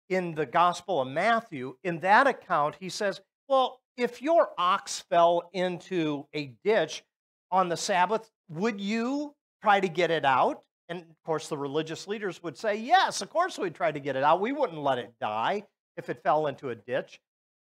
in 0.08 0.34
the 0.34 0.46
Gospel 0.46 1.02
of 1.02 1.08
Matthew, 1.08 1.76
in 1.84 2.00
that 2.00 2.26
account, 2.26 2.76
he 2.80 2.88
says, 2.88 3.20
Well, 3.50 3.82
if 3.98 4.22
your 4.22 4.48
ox 4.56 5.00
fell 5.10 5.50
into 5.52 6.24
a 6.32 6.54
ditch 6.64 7.04
on 7.50 7.68
the 7.68 7.76
Sabbath, 7.76 8.30
would 8.48 8.80
you 8.80 9.34
try 9.60 9.78
to 9.78 9.88
get 9.88 10.10
it 10.10 10.24
out? 10.24 10.62
And 10.88 11.00
of 11.00 11.22
course, 11.22 11.48
the 11.48 11.58
religious 11.58 12.08
leaders 12.08 12.42
would 12.42 12.56
say, 12.56 12.76
Yes, 12.76 13.20
of 13.20 13.28
course 13.28 13.58
we'd 13.58 13.74
try 13.74 13.92
to 13.92 14.00
get 14.00 14.16
it 14.16 14.24
out. 14.24 14.40
We 14.40 14.52
wouldn't 14.52 14.82
let 14.82 14.96
it 14.96 15.12
die 15.20 15.64
if 15.98 16.08
it 16.08 16.22
fell 16.22 16.46
into 16.46 16.70
a 16.70 16.74
ditch. 16.74 17.20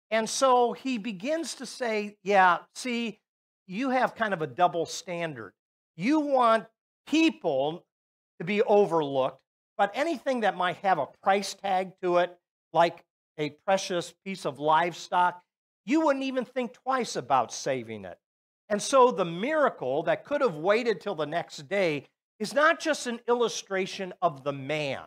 And 0.10 0.30
so 0.30 0.74
he 0.74 0.98
begins 0.98 1.56
to 1.56 1.66
say, 1.66 2.18
Yeah, 2.24 2.60
see, 2.76 3.20
you 3.68 3.90
have 3.90 4.16
kind 4.16 4.34
of 4.34 4.42
a 4.42 4.48
double 4.48 4.86
standard. 4.86 5.54
You 5.96 6.20
want 6.20 6.66
people 7.08 7.86
to 8.40 8.46
be 8.46 8.62
overlooked, 8.62 9.42
but 9.78 9.92
anything 9.94 10.42
that 10.42 10.56
might 10.56 10.78
have 10.78 11.00
a 11.00 11.08
price 11.24 11.54
tag 11.54 11.92
to 12.02 12.18
it, 12.18 12.38
like 12.72 13.04
a 13.38 13.52
precious 13.66 14.14
piece 14.26 14.46
of 14.46 14.60
livestock, 14.60 15.42
you 15.86 16.02
wouldn't 16.02 16.26
even 16.26 16.46
think 16.46 16.74
twice 16.74 17.16
about 17.16 17.54
saving 17.54 18.06
it. 18.06 18.18
And 18.70 18.82
so 18.82 19.12
the 19.12 19.26
miracle 19.26 20.04
that 20.04 20.26
could 20.26 20.42
have 20.42 20.56
waited 20.56 21.00
till 21.00 21.16
the 21.16 21.26
next 21.26 21.68
day 21.70 22.06
is 22.40 22.54
not 22.54 22.80
just 22.80 23.08
an 23.08 23.20
illustration 23.28 24.14
of 24.22 24.44
the 24.44 24.54
man, 24.54 25.04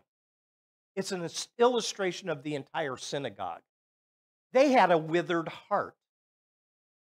it's 0.96 1.12
an 1.12 1.28
illustration 1.58 2.28
of 2.28 2.42
the 2.42 2.54
entire 2.54 2.96
synagogue. 2.96 3.60
They 4.52 4.72
had 4.72 4.90
a 4.90 4.98
withered 4.98 5.48
heart, 5.48 5.94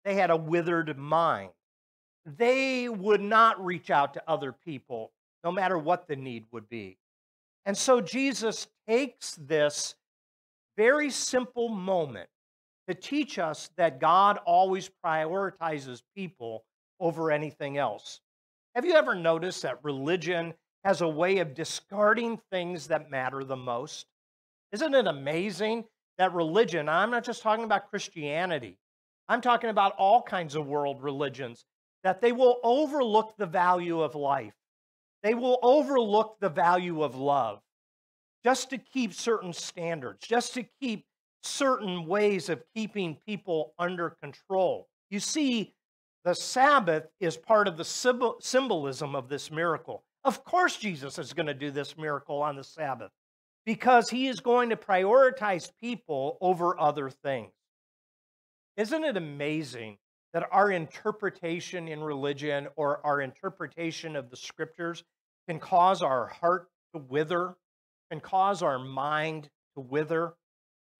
they 0.03 0.15
had 0.15 0.29
a 0.29 0.37
withered 0.37 0.97
mind. 0.97 1.51
They 2.25 2.89
would 2.89 3.21
not 3.21 3.63
reach 3.63 3.89
out 3.89 4.13
to 4.15 4.23
other 4.27 4.51
people, 4.51 5.13
no 5.45 5.51
matter 5.51 5.77
what 5.77 6.07
the 6.07 6.17
need 6.17 6.45
would 6.51 6.67
be. 6.67 6.97
And 7.65 7.77
so 7.77 8.01
Jesus 8.01 8.67
takes 8.87 9.35
this 9.35 9.95
very 10.75 11.09
simple 11.09 11.69
moment 11.69 12.29
to 12.87 12.93
teach 12.93 13.39
us 13.39 13.69
that 13.77 13.99
God 13.99 14.39
always 14.45 14.89
prioritizes 15.05 16.01
people 16.15 16.63
over 16.99 17.31
anything 17.31 17.77
else. 17.77 18.21
Have 18.75 18.85
you 18.85 18.93
ever 18.93 19.15
noticed 19.15 19.61
that 19.63 19.83
religion 19.83 20.53
has 20.83 21.01
a 21.01 21.07
way 21.07 21.39
of 21.39 21.53
discarding 21.53 22.39
things 22.51 22.87
that 22.87 23.09
matter 23.09 23.43
the 23.43 23.55
most? 23.55 24.05
Isn't 24.71 24.93
it 24.93 25.07
amazing 25.07 25.85
that 26.17 26.33
religion, 26.33 26.89
I'm 26.89 27.11
not 27.11 27.23
just 27.23 27.41
talking 27.41 27.63
about 27.65 27.89
Christianity, 27.89 28.77
I'm 29.29 29.41
talking 29.41 29.69
about 29.69 29.93
all 29.97 30.21
kinds 30.21 30.55
of 30.55 30.67
world 30.67 31.03
religions, 31.03 31.65
that 32.03 32.21
they 32.21 32.31
will 32.31 32.59
overlook 32.63 33.35
the 33.37 33.45
value 33.45 34.01
of 34.01 34.15
life. 34.15 34.53
They 35.23 35.33
will 35.33 35.59
overlook 35.61 36.37
the 36.39 36.49
value 36.49 37.03
of 37.03 37.15
love 37.15 37.59
just 38.43 38.69
to 38.69 38.77
keep 38.77 39.13
certain 39.13 39.51
standards, 39.51 40.25
just 40.25 40.53
to 40.53 40.63
keep 40.79 41.05
certain 41.43 42.05
ways 42.05 42.49
of 42.49 42.63
keeping 42.75 43.17
people 43.27 43.73
under 43.77 44.11
control. 44.11 44.87
You 45.09 45.19
see, 45.19 45.73
the 46.23 46.35
Sabbath 46.35 47.07
is 47.19 47.35
part 47.35 47.67
of 47.67 47.77
the 47.77 47.83
symbolism 48.39 49.15
of 49.15 49.27
this 49.27 49.51
miracle. 49.51 50.03
Of 50.23 50.43
course, 50.43 50.77
Jesus 50.77 51.17
is 51.19 51.33
going 51.33 51.47
to 51.47 51.53
do 51.53 51.71
this 51.71 51.97
miracle 51.97 52.41
on 52.41 52.55
the 52.55 52.63
Sabbath 52.63 53.11
because 53.67 54.09
he 54.09 54.29
is 54.29 54.39
going 54.39 54.69
to 54.69 54.77
prioritize 54.77 55.69
people 55.81 56.37
over 56.39 56.79
other 56.79 57.09
things. 57.09 57.51
Isn't 58.77 59.03
it 59.03 59.17
amazing 59.17 59.97
that 60.33 60.47
our 60.53 60.71
interpretation 60.71 61.89
in 61.89 61.99
religion 61.99 62.69
or 62.77 63.05
our 63.05 63.19
interpretation 63.19 64.15
of 64.15 64.29
the 64.29 64.37
scriptures 64.37 65.03
can 65.49 65.59
cause 65.59 66.01
our 66.01 66.27
heart 66.27 66.69
to 66.93 67.01
wither, 67.09 67.55
can 68.09 68.21
cause 68.21 68.61
our 68.61 68.79
mind 68.79 69.49
to 69.75 69.81
wither? 69.81 70.33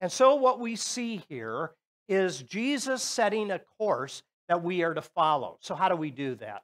And 0.02 0.12
so, 0.12 0.36
what 0.36 0.60
we 0.60 0.76
see 0.76 1.24
here 1.30 1.72
is 2.10 2.42
Jesus 2.44 3.02
setting 3.02 3.50
a 3.52 3.62
course 3.80 4.24
that 4.50 4.62
we 4.62 4.84
are 4.84 4.94
to 4.94 5.02
follow. 5.02 5.58
So, 5.62 5.74
how 5.74 5.88
do 5.88 5.96
we 5.96 6.12
do 6.12 6.36
that? 6.36 6.64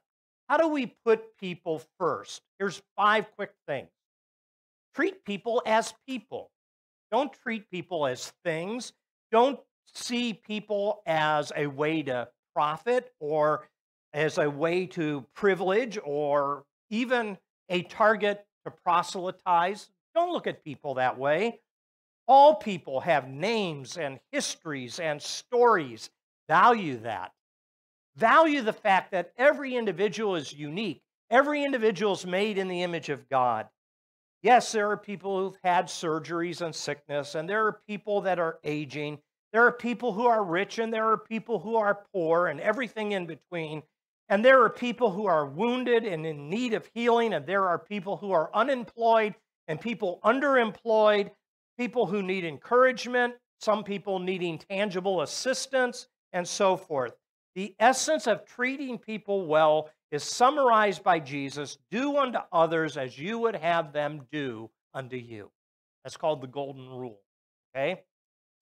How 0.50 0.58
do 0.58 0.68
we 0.68 0.94
put 1.06 1.34
people 1.38 1.80
first? 1.98 2.42
Here's 2.58 2.82
five 2.94 3.26
quick 3.36 3.52
things 3.66 3.88
treat 4.94 5.24
people 5.24 5.62
as 5.66 5.94
people. 6.06 6.50
Don't 7.10 7.32
treat 7.32 7.70
people 7.70 8.06
as 8.06 8.32
things. 8.44 8.92
Don't 9.30 9.58
see 9.92 10.34
people 10.34 11.02
as 11.06 11.52
a 11.56 11.66
way 11.66 12.02
to 12.02 12.28
profit 12.54 13.12
or 13.20 13.68
as 14.12 14.38
a 14.38 14.48
way 14.48 14.86
to 14.86 15.24
privilege 15.34 15.98
or 16.04 16.64
even 16.90 17.36
a 17.68 17.82
target 17.82 18.44
to 18.64 18.70
proselytize. 18.70 19.90
Don't 20.14 20.32
look 20.32 20.46
at 20.46 20.64
people 20.64 20.94
that 20.94 21.18
way. 21.18 21.60
All 22.26 22.54
people 22.54 23.00
have 23.00 23.28
names 23.28 23.98
and 23.98 24.18
histories 24.32 24.98
and 24.98 25.20
stories. 25.20 26.10
Value 26.48 26.98
that. 26.98 27.32
Value 28.16 28.62
the 28.62 28.72
fact 28.72 29.10
that 29.10 29.32
every 29.36 29.74
individual 29.74 30.36
is 30.36 30.52
unique 30.52 31.02
Every 31.30 31.64
individual 31.64 32.12
is 32.12 32.26
made 32.26 32.58
in 32.58 32.68
the 32.68 32.82
image 32.82 33.08
of 33.08 33.28
God. 33.28 33.66
Yes, 34.44 34.72
there 34.72 34.90
are 34.90 34.98
people 34.98 35.38
who've 35.38 35.58
had 35.64 35.86
surgeries 35.86 36.60
and 36.60 36.74
sickness, 36.74 37.34
and 37.34 37.48
there 37.48 37.66
are 37.66 37.80
people 37.88 38.20
that 38.20 38.38
are 38.38 38.58
aging. 38.62 39.18
There 39.54 39.64
are 39.64 39.72
people 39.72 40.12
who 40.12 40.26
are 40.26 40.44
rich, 40.44 40.78
and 40.78 40.92
there 40.92 41.10
are 41.10 41.16
people 41.16 41.58
who 41.58 41.76
are 41.76 42.04
poor, 42.12 42.48
and 42.48 42.60
everything 42.60 43.12
in 43.12 43.24
between. 43.24 43.82
And 44.28 44.44
there 44.44 44.62
are 44.62 44.68
people 44.68 45.10
who 45.10 45.24
are 45.24 45.46
wounded 45.46 46.04
and 46.04 46.26
in 46.26 46.50
need 46.50 46.74
of 46.74 46.90
healing, 46.92 47.32
and 47.32 47.46
there 47.46 47.66
are 47.66 47.78
people 47.78 48.18
who 48.18 48.32
are 48.32 48.50
unemployed 48.52 49.34
and 49.66 49.80
people 49.80 50.20
underemployed, 50.22 51.30
people 51.78 52.04
who 52.04 52.22
need 52.22 52.44
encouragement, 52.44 53.36
some 53.60 53.82
people 53.82 54.18
needing 54.18 54.58
tangible 54.58 55.22
assistance, 55.22 56.08
and 56.34 56.46
so 56.46 56.76
forth. 56.76 57.14
The 57.54 57.74
essence 57.78 58.26
of 58.26 58.44
treating 58.44 58.98
people 58.98 59.46
well 59.46 59.88
is 60.14 60.22
summarized 60.22 61.02
by 61.02 61.18
Jesus 61.18 61.76
do 61.90 62.16
unto 62.16 62.38
others 62.52 62.96
as 62.96 63.18
you 63.18 63.38
would 63.40 63.56
have 63.56 63.92
them 63.92 64.26
do 64.30 64.70
unto 64.94 65.16
you. 65.16 65.50
That's 66.04 66.16
called 66.16 66.40
the 66.40 66.46
golden 66.46 66.88
rule. 66.88 67.18
Okay? 67.74 68.02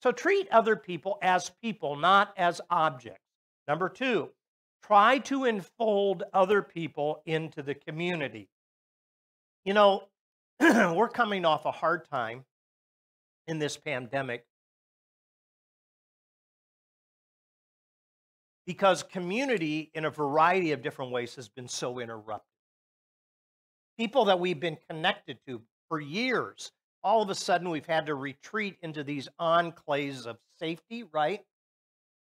So 0.02 0.12
treat 0.12 0.48
other 0.50 0.76
people 0.76 1.18
as 1.20 1.50
people, 1.62 1.94
not 1.96 2.32
as 2.38 2.60
objects. 2.70 3.20
Number 3.68 3.90
two, 3.90 4.30
try 4.82 5.18
to 5.18 5.44
enfold 5.44 6.24
other 6.32 6.62
people 6.62 7.22
into 7.26 7.62
the 7.62 7.74
community. 7.74 8.48
You 9.64 9.74
know, 9.74 10.04
we're 10.60 11.08
coming 11.08 11.44
off 11.44 11.66
a 11.66 11.70
hard 11.70 12.08
time 12.08 12.44
in 13.46 13.58
this 13.58 13.76
pandemic 13.76 14.46
because 18.66 19.02
community 19.02 19.90
in 19.94 20.04
a 20.04 20.10
variety 20.10 20.72
of 20.72 20.82
different 20.82 21.10
ways 21.10 21.34
has 21.34 21.48
been 21.48 21.68
so 21.68 21.98
interrupted. 21.98 22.46
People 23.98 24.26
that 24.26 24.40
we've 24.40 24.60
been 24.60 24.78
connected 24.88 25.38
to 25.46 25.60
for 25.88 26.00
years, 26.00 26.72
all 27.04 27.22
of 27.22 27.30
a 27.30 27.34
sudden 27.34 27.70
we've 27.70 27.86
had 27.86 28.06
to 28.06 28.14
retreat 28.14 28.76
into 28.82 29.04
these 29.04 29.28
enclaves 29.40 30.26
of 30.26 30.38
safety, 30.58 31.04
right? 31.12 31.40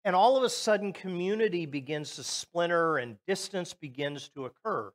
And 0.05 0.15
all 0.15 0.35
of 0.35 0.43
a 0.43 0.49
sudden 0.49 0.91
community 0.91 1.65
begins 1.65 2.15
to 2.15 2.23
splinter 2.23 2.97
and 2.97 3.17
distance 3.27 3.73
begins 3.73 4.29
to 4.35 4.45
occur. 4.45 4.91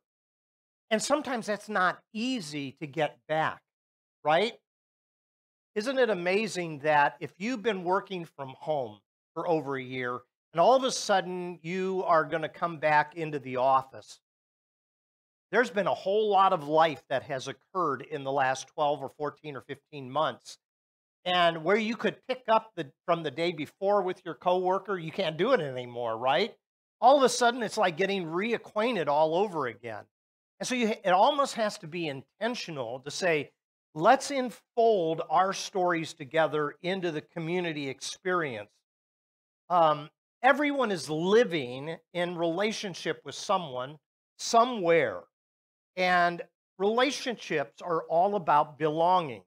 And 0.91 1.01
sometimes 1.01 1.45
that's 1.45 1.69
not 1.69 1.99
easy 2.13 2.73
to 2.79 2.87
get 2.87 3.17
back, 3.27 3.61
right? 4.23 4.53
Isn't 5.75 5.97
it 5.97 6.09
amazing 6.09 6.79
that 6.79 7.15
if 7.19 7.33
you've 7.37 7.63
been 7.63 7.83
working 7.83 8.25
from 8.25 8.55
home 8.59 8.99
for 9.33 9.47
over 9.47 9.77
a 9.77 9.81
year 9.81 10.19
and 10.53 10.59
all 10.59 10.75
of 10.75 10.83
a 10.83 10.91
sudden 10.91 11.59
you 11.61 12.03
are 12.05 12.23
going 12.23 12.41
to 12.41 12.49
come 12.49 12.77
back 12.77 13.15
into 13.15 13.39
the 13.39 13.57
office. 13.57 14.19
There's 15.51 15.71
been 15.71 15.87
a 15.87 15.93
whole 15.93 16.29
lot 16.29 16.53
of 16.53 16.67
life 16.67 17.01
that 17.09 17.23
has 17.23 17.47
occurred 17.47 18.03
in 18.03 18.23
the 18.23 18.31
last 18.31 18.67
12 18.67 19.01
or 19.01 19.09
14 19.17 19.55
or 19.55 19.61
15 19.61 20.11
months. 20.11 20.57
And 21.25 21.63
where 21.63 21.77
you 21.77 21.95
could 21.95 22.17
pick 22.27 22.43
up 22.47 22.71
the, 22.75 22.91
from 23.05 23.23
the 23.23 23.31
day 23.31 23.51
before 23.51 24.01
with 24.01 24.21
your 24.25 24.35
coworker, 24.35 24.97
you 24.97 25.11
can't 25.11 25.37
do 25.37 25.51
it 25.53 25.59
anymore, 25.59 26.17
right? 26.17 26.53
All 27.01 27.17
of 27.17 27.23
a 27.23 27.29
sudden, 27.29 27.63
it's 27.63 27.77
like 27.77 27.97
getting 27.97 28.25
reacquainted 28.25 29.07
all 29.07 29.35
over 29.35 29.67
again. 29.67 30.03
And 30.59 30.67
so 30.67 30.75
you, 30.75 30.89
it 30.89 31.11
almost 31.11 31.55
has 31.55 31.77
to 31.79 31.87
be 31.87 32.07
intentional 32.07 32.99
to 33.01 33.11
say, 33.11 33.51
let's 33.95 34.31
enfold 34.31 35.21
our 35.29 35.53
stories 35.53 36.13
together 36.13 36.75
into 36.81 37.11
the 37.11 37.21
community 37.21 37.89
experience. 37.89 38.69
Um, 39.69 40.09
everyone 40.41 40.91
is 40.91 41.09
living 41.09 41.97
in 42.13 42.35
relationship 42.35 43.21
with 43.25 43.35
someone 43.35 43.97
somewhere. 44.37 45.21
And 45.95 46.41
relationships 46.77 47.81
are 47.81 48.03
all 48.03 48.35
about 48.35 48.77
belonging. 48.77 49.43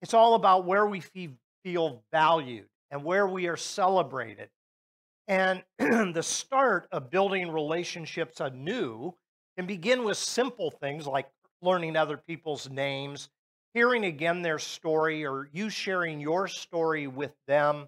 It's 0.00 0.14
all 0.14 0.34
about 0.34 0.64
where 0.64 0.86
we 0.86 1.02
feel 1.62 2.02
valued 2.12 2.66
and 2.90 3.04
where 3.04 3.26
we 3.26 3.46
are 3.46 3.56
celebrated. 3.56 4.48
And 5.28 5.62
the 5.78 6.22
start 6.22 6.88
of 6.92 7.10
building 7.10 7.50
relationships 7.50 8.40
anew 8.40 9.14
can 9.56 9.66
begin 9.66 10.04
with 10.04 10.16
simple 10.16 10.70
things 10.70 11.06
like 11.06 11.28
learning 11.60 11.96
other 11.96 12.16
people's 12.16 12.68
names, 12.68 13.28
hearing 13.74 14.04
again 14.04 14.42
their 14.42 14.58
story, 14.58 15.24
or 15.24 15.48
you 15.52 15.70
sharing 15.70 16.20
your 16.20 16.48
story 16.48 17.06
with 17.06 17.32
them. 17.46 17.86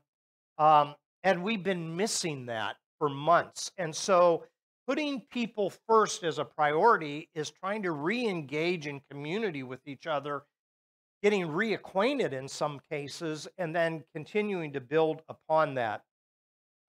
Um, 0.58 0.94
and 1.24 1.42
we've 1.42 1.64
been 1.64 1.96
missing 1.96 2.46
that 2.46 2.76
for 2.98 3.08
months. 3.08 3.72
And 3.78 3.94
so 3.94 4.44
putting 4.86 5.22
people 5.32 5.72
first 5.88 6.22
as 6.22 6.38
a 6.38 6.44
priority 6.44 7.30
is 7.34 7.50
trying 7.50 7.82
to 7.82 7.92
re 7.92 8.26
engage 8.26 8.86
in 8.86 9.00
community 9.10 9.62
with 9.62 9.80
each 9.86 10.06
other, 10.06 10.42
getting 11.22 11.48
reacquainted 11.48 12.32
in 12.32 12.46
some 12.46 12.78
cases, 12.90 13.48
and 13.58 13.74
then 13.74 14.04
continuing 14.14 14.72
to 14.74 14.80
build 14.80 15.22
upon 15.28 15.74
that. 15.74 16.02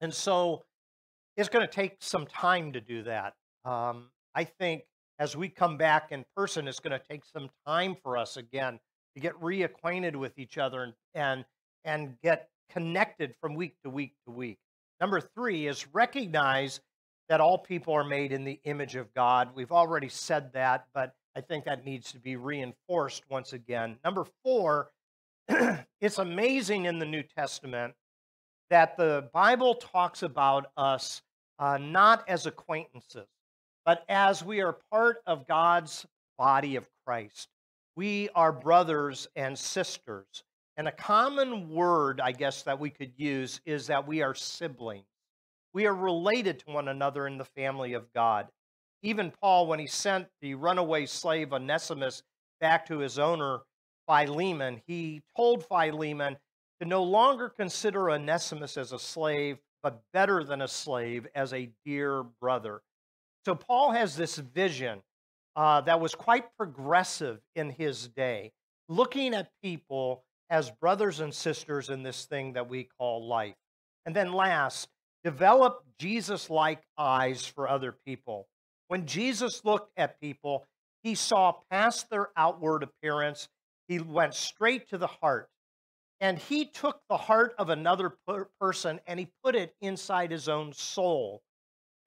And 0.02 0.14
so 0.14 0.66
it's 1.38 1.50
going 1.50 1.66
to 1.66 1.72
take 1.72 1.96
some 2.00 2.28
time 2.28 2.74
to 2.74 2.82
do 2.82 3.04
that. 3.04 3.34
Um, 3.64 4.10
I 4.36 4.44
think 4.44 4.84
as 5.18 5.38
we 5.38 5.48
come 5.48 5.78
back 5.78 6.12
in 6.12 6.26
person, 6.36 6.68
it's 6.68 6.82
going 6.82 6.98
to 6.98 7.08
take 7.10 7.24
some 7.24 7.50
time 7.66 7.96
for 8.04 8.18
us 8.18 8.36
again 8.36 8.80
to 9.16 9.22
get 9.22 9.34
reacquainted 9.40 10.18
with 10.18 10.38
each 10.38 10.58
other 10.58 10.84
and, 10.84 10.94
and, 11.14 11.46
and 11.86 12.18
get 12.22 12.50
connected 12.70 13.36
from 13.40 13.56
week 13.56 13.76
to 13.84 13.90
week 13.90 14.14
to 14.26 14.32
week. 14.32 14.58
Number 15.00 15.22
three 15.22 15.68
is 15.68 15.88
recognize 15.94 16.80
that 17.30 17.42
all 17.42 17.58
people 17.58 17.94
are 17.94 18.04
made 18.04 18.32
in 18.32 18.44
the 18.44 18.60
image 18.64 18.96
of 18.96 19.14
God. 19.14 19.50
We've 19.56 19.72
already 19.72 20.10
said 20.10 20.54
that, 20.54 20.88
but 20.94 21.16
I 21.36 21.42
think 21.42 21.66
that 21.66 21.84
needs 21.84 22.12
to 22.12 22.20
be 22.20 22.36
reinforced 22.36 23.24
once 23.30 23.54
again. 23.54 23.98
Number 24.04 24.26
four, 24.44 24.92
it's 26.02 26.20
amazing 26.20 26.86
in 26.86 27.00
the 27.00 27.06
New 27.06 27.24
Testament 27.24 27.94
that 28.70 28.98
the 28.98 29.30
Bible 29.34 29.76
talks 29.76 30.24
about 30.24 30.68
us 30.78 31.22
uh, 31.60 31.78
not 31.78 32.28
as 32.28 32.46
acquaintances, 32.46 33.28
but 33.86 34.04
as 34.10 34.44
we 34.44 34.62
are 34.62 34.78
part 34.92 35.22
of 35.28 35.48
God's 35.48 36.06
body 36.38 36.76
of 36.76 36.88
Christ. 37.06 37.48
We 37.96 38.30
are 38.36 38.52
brothers 38.52 39.28
and 39.36 39.58
sisters. 39.58 40.44
And 40.78 40.88
a 40.88 40.92
common 40.92 41.70
word, 41.70 42.20
I 42.20 42.32
guess, 42.32 42.64
that 42.64 42.80
we 42.80 42.90
could 42.90 43.14
use 43.16 43.62
is 43.66 43.88
that 43.88 44.08
we 44.08 44.22
are 44.22 44.36
siblings. 44.36 45.06
We 45.74 45.86
are 45.86 45.96
related 45.96 46.60
to 46.60 46.72
one 46.72 46.88
another 46.88 47.28
in 47.28 47.38
the 47.38 47.46
family 47.46 47.94
of 47.94 48.12
God. 48.14 48.48
Even 49.02 49.32
Paul, 49.42 49.68
when 49.68 49.80
he 49.80 49.88
sent 49.88 50.28
the 50.42 50.56
runaway 50.56 51.06
slave 51.06 51.54
Onesimus 51.54 52.24
back 52.60 52.86
to 52.88 53.00
his 53.00 53.20
owner, 53.20 53.60
Philemon, 54.08 54.82
he 54.86 55.22
told 55.36 55.66
Philemon 55.66 56.38
to 56.82 56.88
no 56.88 57.04
longer 57.04 57.50
consider 57.50 58.12
Onesimus 58.12 58.78
as 58.78 58.92
a 58.92 59.00
slave, 59.00 59.58
but 59.82 60.02
better 60.12 60.44
than 60.44 60.62
a 60.62 60.68
slave, 60.68 61.28
as 61.36 61.54
a 61.54 61.70
dear 61.86 62.24
brother. 62.42 62.82
So 63.46 63.56
Paul 63.56 63.92
has 63.92 64.16
this 64.18 64.38
vision 64.38 65.02
uh, 65.56 65.82
that 65.82 66.02
was 66.02 66.16
quite 66.16 66.46
progressive 66.58 67.40
in 67.56 67.70
his 67.70 68.10
day, 68.10 68.52
looking 68.90 69.34
at 69.34 69.52
people 69.64 70.25
as 70.50 70.72
brothers 70.72 71.20
and 71.20 71.34
sisters 71.34 71.90
in 71.90 72.04
this 72.04 72.26
thing 72.26 72.54
that 72.54 72.70
we 72.70 72.88
call 72.98 73.28
life. 73.28 73.56
And 74.06 74.16
then 74.16 74.32
last, 74.32 74.90
develop 75.24 75.84
Jesus 76.00 76.50
like 76.50 76.84
eyes 76.98 77.46
for 77.46 77.68
other 77.68 77.94
people. 78.06 78.48
When 78.88 79.08
Jesus 79.08 79.66
looked 79.66 79.92
at 79.98 80.20
people, 80.22 80.66
he 81.04 81.16
saw 81.16 81.54
past 81.72 82.10
their 82.10 82.30
outward 82.38 82.84
appearance, 82.84 83.48
he 83.88 84.00
went 84.00 84.34
straight 84.34 84.90
to 84.90 84.98
the 84.98 85.08
heart. 85.08 85.50
And 86.22 86.40
he 86.40 86.66
took 86.66 87.02
the 87.10 87.18
heart 87.18 87.54
of 87.58 87.70
another 87.70 88.14
per 88.28 88.48
person 88.60 89.00
and 89.06 89.20
he 89.20 89.28
put 89.44 89.56
it 89.56 89.76
inside 89.82 90.32
his 90.32 90.48
own 90.48 90.74
soul. 90.74 91.42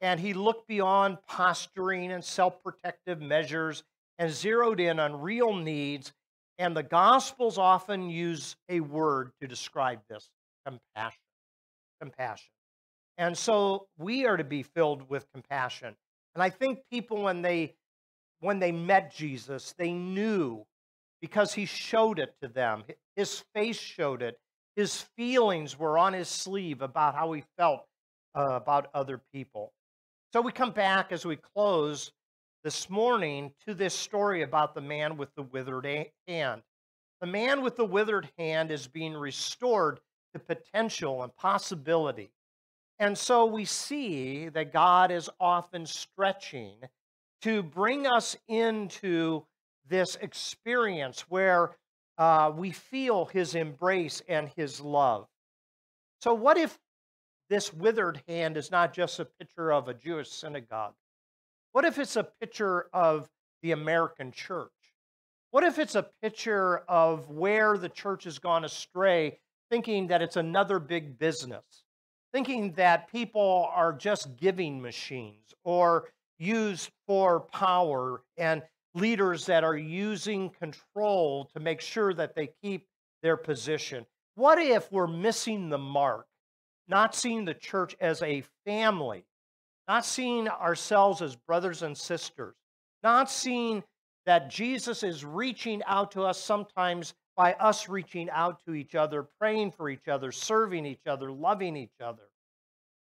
And 0.00 0.18
he 0.18 0.32
looked 0.32 0.66
beyond 0.66 1.18
posturing 1.26 2.10
and 2.10 2.24
self 2.24 2.62
protective 2.62 3.20
measures 3.20 3.82
and 4.18 4.32
zeroed 4.32 4.80
in 4.80 4.98
on 4.98 5.20
real 5.20 5.54
needs 5.54 6.12
and 6.58 6.76
the 6.76 6.82
Gospels 6.82 7.56
often 7.56 8.10
use 8.10 8.56
a 8.68 8.80
word 8.80 9.30
to 9.40 9.46
describe 9.46 10.00
this 10.08 10.28
compassion. 10.66 11.20
Compassion. 12.00 12.50
And 13.16 13.36
so 13.36 13.86
we 13.96 14.26
are 14.26 14.36
to 14.36 14.44
be 14.44 14.62
filled 14.62 15.08
with 15.08 15.26
compassion. 15.32 15.96
And 16.34 16.42
I 16.42 16.50
think 16.50 16.80
people, 16.90 17.22
when 17.22 17.42
they 17.42 17.74
when 18.40 18.60
they 18.60 18.70
met 18.70 19.12
Jesus, 19.14 19.74
they 19.78 19.92
knew 19.92 20.64
because 21.20 21.52
he 21.52 21.66
showed 21.66 22.18
it 22.20 22.34
to 22.40 22.48
them. 22.48 22.84
His 23.16 23.42
face 23.54 23.78
showed 23.78 24.22
it. 24.22 24.38
His 24.76 25.02
feelings 25.16 25.76
were 25.76 25.98
on 25.98 26.12
his 26.12 26.28
sleeve 26.28 26.82
about 26.82 27.16
how 27.16 27.32
he 27.32 27.42
felt 27.56 27.80
uh, 28.36 28.50
about 28.50 28.90
other 28.94 29.20
people. 29.32 29.72
So 30.32 30.40
we 30.40 30.52
come 30.52 30.70
back 30.70 31.10
as 31.10 31.26
we 31.26 31.36
close 31.36 32.12
this 32.68 32.90
morning 32.90 33.50
to 33.66 33.72
this 33.72 33.94
story 33.94 34.42
about 34.42 34.74
the 34.74 34.80
man 34.82 35.16
with 35.16 35.34
the 35.36 35.42
withered 35.42 35.86
hand. 36.26 36.60
The 37.22 37.26
man 37.26 37.62
with 37.62 37.76
the 37.76 37.84
withered 37.86 38.28
hand 38.36 38.70
is 38.70 38.86
being 38.86 39.14
restored 39.14 40.00
to 40.34 40.38
potential 40.38 41.22
and 41.22 41.34
possibility. 41.34 42.30
And 42.98 43.16
so 43.16 43.46
we 43.46 43.64
see 43.64 44.50
that 44.50 44.70
God 44.70 45.10
is 45.10 45.30
often 45.40 45.86
stretching 45.86 46.74
to 47.40 47.62
bring 47.62 48.06
us 48.06 48.36
into 48.48 49.46
this 49.88 50.16
experience 50.16 51.22
where 51.30 51.74
uh, 52.18 52.52
we 52.54 52.70
feel 52.72 53.24
his 53.24 53.54
embrace 53.54 54.20
and 54.28 54.50
his 54.56 54.78
love. 54.78 55.26
So, 56.20 56.34
what 56.34 56.58
if 56.58 56.78
this 57.48 57.72
withered 57.72 58.20
hand 58.28 58.58
is 58.58 58.70
not 58.70 58.92
just 58.92 59.20
a 59.20 59.24
picture 59.24 59.72
of 59.72 59.88
a 59.88 59.94
Jewish 59.94 60.28
synagogue? 60.28 60.92
What 61.72 61.84
if 61.84 61.98
it's 61.98 62.16
a 62.16 62.24
picture 62.24 62.88
of 62.92 63.28
the 63.62 63.72
American 63.72 64.32
church? 64.32 64.70
What 65.50 65.64
if 65.64 65.78
it's 65.78 65.94
a 65.94 66.08
picture 66.22 66.78
of 66.88 67.28
where 67.30 67.78
the 67.78 67.88
church 67.88 68.24
has 68.24 68.38
gone 68.38 68.64
astray, 68.64 69.38
thinking 69.70 70.06
that 70.08 70.22
it's 70.22 70.36
another 70.36 70.78
big 70.78 71.18
business, 71.18 71.84
thinking 72.32 72.72
that 72.72 73.10
people 73.10 73.70
are 73.74 73.92
just 73.92 74.36
giving 74.36 74.80
machines 74.80 75.54
or 75.64 76.08
used 76.38 76.90
for 77.06 77.40
power 77.40 78.22
and 78.36 78.62
leaders 78.94 79.46
that 79.46 79.64
are 79.64 79.76
using 79.76 80.50
control 80.50 81.50
to 81.52 81.60
make 81.60 81.80
sure 81.80 82.14
that 82.14 82.34
they 82.34 82.50
keep 82.62 82.86
their 83.22 83.36
position? 83.36 84.06
What 84.34 84.58
if 84.58 84.90
we're 84.92 85.06
missing 85.06 85.68
the 85.68 85.78
mark, 85.78 86.26
not 86.88 87.14
seeing 87.14 87.44
the 87.44 87.54
church 87.54 87.96
as 88.00 88.22
a 88.22 88.44
family, 88.64 89.24
not 89.88 90.04
seeing 90.04 90.46
ourselves 90.48 91.22
as 91.22 91.34
brothers 91.34 91.82
and 91.82 91.96
sisters, 91.96 92.54
not 93.02 93.30
seeing 93.30 93.82
that 94.26 94.50
Jesus 94.50 95.02
is 95.02 95.24
reaching 95.24 95.82
out 95.86 96.12
to 96.12 96.22
us 96.22 96.38
sometimes 96.38 97.14
by 97.34 97.54
us 97.54 97.88
reaching 97.88 98.28
out 98.30 98.60
to 98.66 98.74
each 98.74 98.94
other, 98.94 99.26
praying 99.40 99.72
for 99.72 99.88
each 99.88 100.06
other, 100.06 100.30
serving 100.30 100.84
each 100.84 101.06
other, 101.06 101.32
loving 101.32 101.76
each 101.76 102.00
other. 102.04 102.24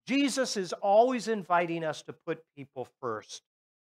Jesus 0.06 0.56
is 0.56 0.72
always 0.72 1.28
inviting 1.28 1.84
us 1.84 2.02
to 2.02 2.12
put 2.12 2.42
people 2.56 2.88
first. 3.00 3.42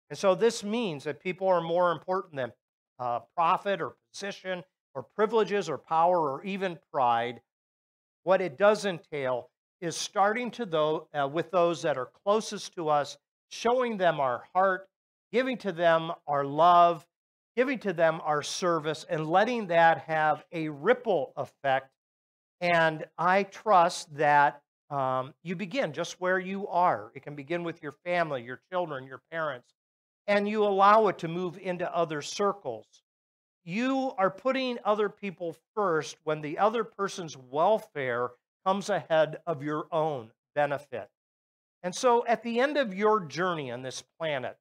And 0.09 0.19
so 0.19 0.35
this 0.35 0.63
means 0.63 1.05
that 1.05 1.23
people 1.23 1.47
are 1.47 1.61
more 1.61 1.91
important 1.91 2.35
than 2.35 2.51
uh, 2.99 3.19
profit 3.35 3.81
or 3.81 3.95
position 4.11 4.63
or 4.93 5.03
privileges 5.15 5.69
or 5.69 5.77
power 5.77 6.19
or 6.33 6.43
even 6.43 6.77
pride. 6.91 7.41
What 8.23 8.41
it 8.41 8.57
does 8.57 8.85
entail 8.85 9.49
is 9.83 9.97
starting 9.97 10.49
to 10.49 10.65
though, 10.65 11.07
with 11.33 11.51
those 11.51 11.81
that 11.81 11.97
are 11.97 12.09
closest 12.23 12.73
to 12.73 12.87
us, 12.87 13.17
showing 13.49 13.97
them 13.97 14.19
our 14.21 14.45
heart, 14.55 14.87
giving 15.33 15.57
to 15.57 15.73
them 15.73 16.11
our 16.25 16.45
love, 16.45 17.05
giving 17.57 17.77
to 17.79 17.91
them 17.91 18.21
our 18.23 18.41
service, 18.41 19.05
and 19.09 19.29
letting 19.29 19.67
that 19.67 19.99
have 20.07 20.45
a 20.53 20.69
ripple 20.69 21.33
effect. 21.35 21.89
And 22.61 23.03
I 23.17 23.43
trust 23.43 24.15
that 24.15 24.61
um, 24.89 25.33
you 25.43 25.57
begin 25.57 25.91
just 25.91 26.21
where 26.21 26.39
you 26.39 26.65
are. 26.69 27.11
It 27.13 27.23
can 27.23 27.35
begin 27.35 27.63
with 27.63 27.83
your 27.83 27.95
family, 28.05 28.41
your 28.41 28.61
children, 28.71 29.05
your 29.05 29.21
parents, 29.31 29.73
and 30.27 30.47
you 30.47 30.63
allow 30.63 31.07
it 31.07 31.17
to 31.19 31.27
move 31.27 31.57
into 31.57 31.93
other 31.93 32.21
circles. 32.21 32.85
You 33.65 34.13
are 34.17 34.29
putting 34.29 34.77
other 34.85 35.09
people 35.09 35.57
first 35.75 36.15
when 36.23 36.39
the 36.39 36.57
other 36.57 36.85
person's 36.85 37.35
welfare 37.35 38.29
comes 38.65 38.89
ahead 38.89 39.37
of 39.45 39.63
your 39.63 39.87
own 39.91 40.31
benefit. 40.55 41.09
And 41.83 41.93
so 41.93 42.25
at 42.27 42.43
the 42.43 42.59
end 42.59 42.77
of 42.77 42.93
your 42.93 43.19
journey 43.25 43.71
on 43.71 43.81
this 43.81 44.03
planet, 44.19 44.57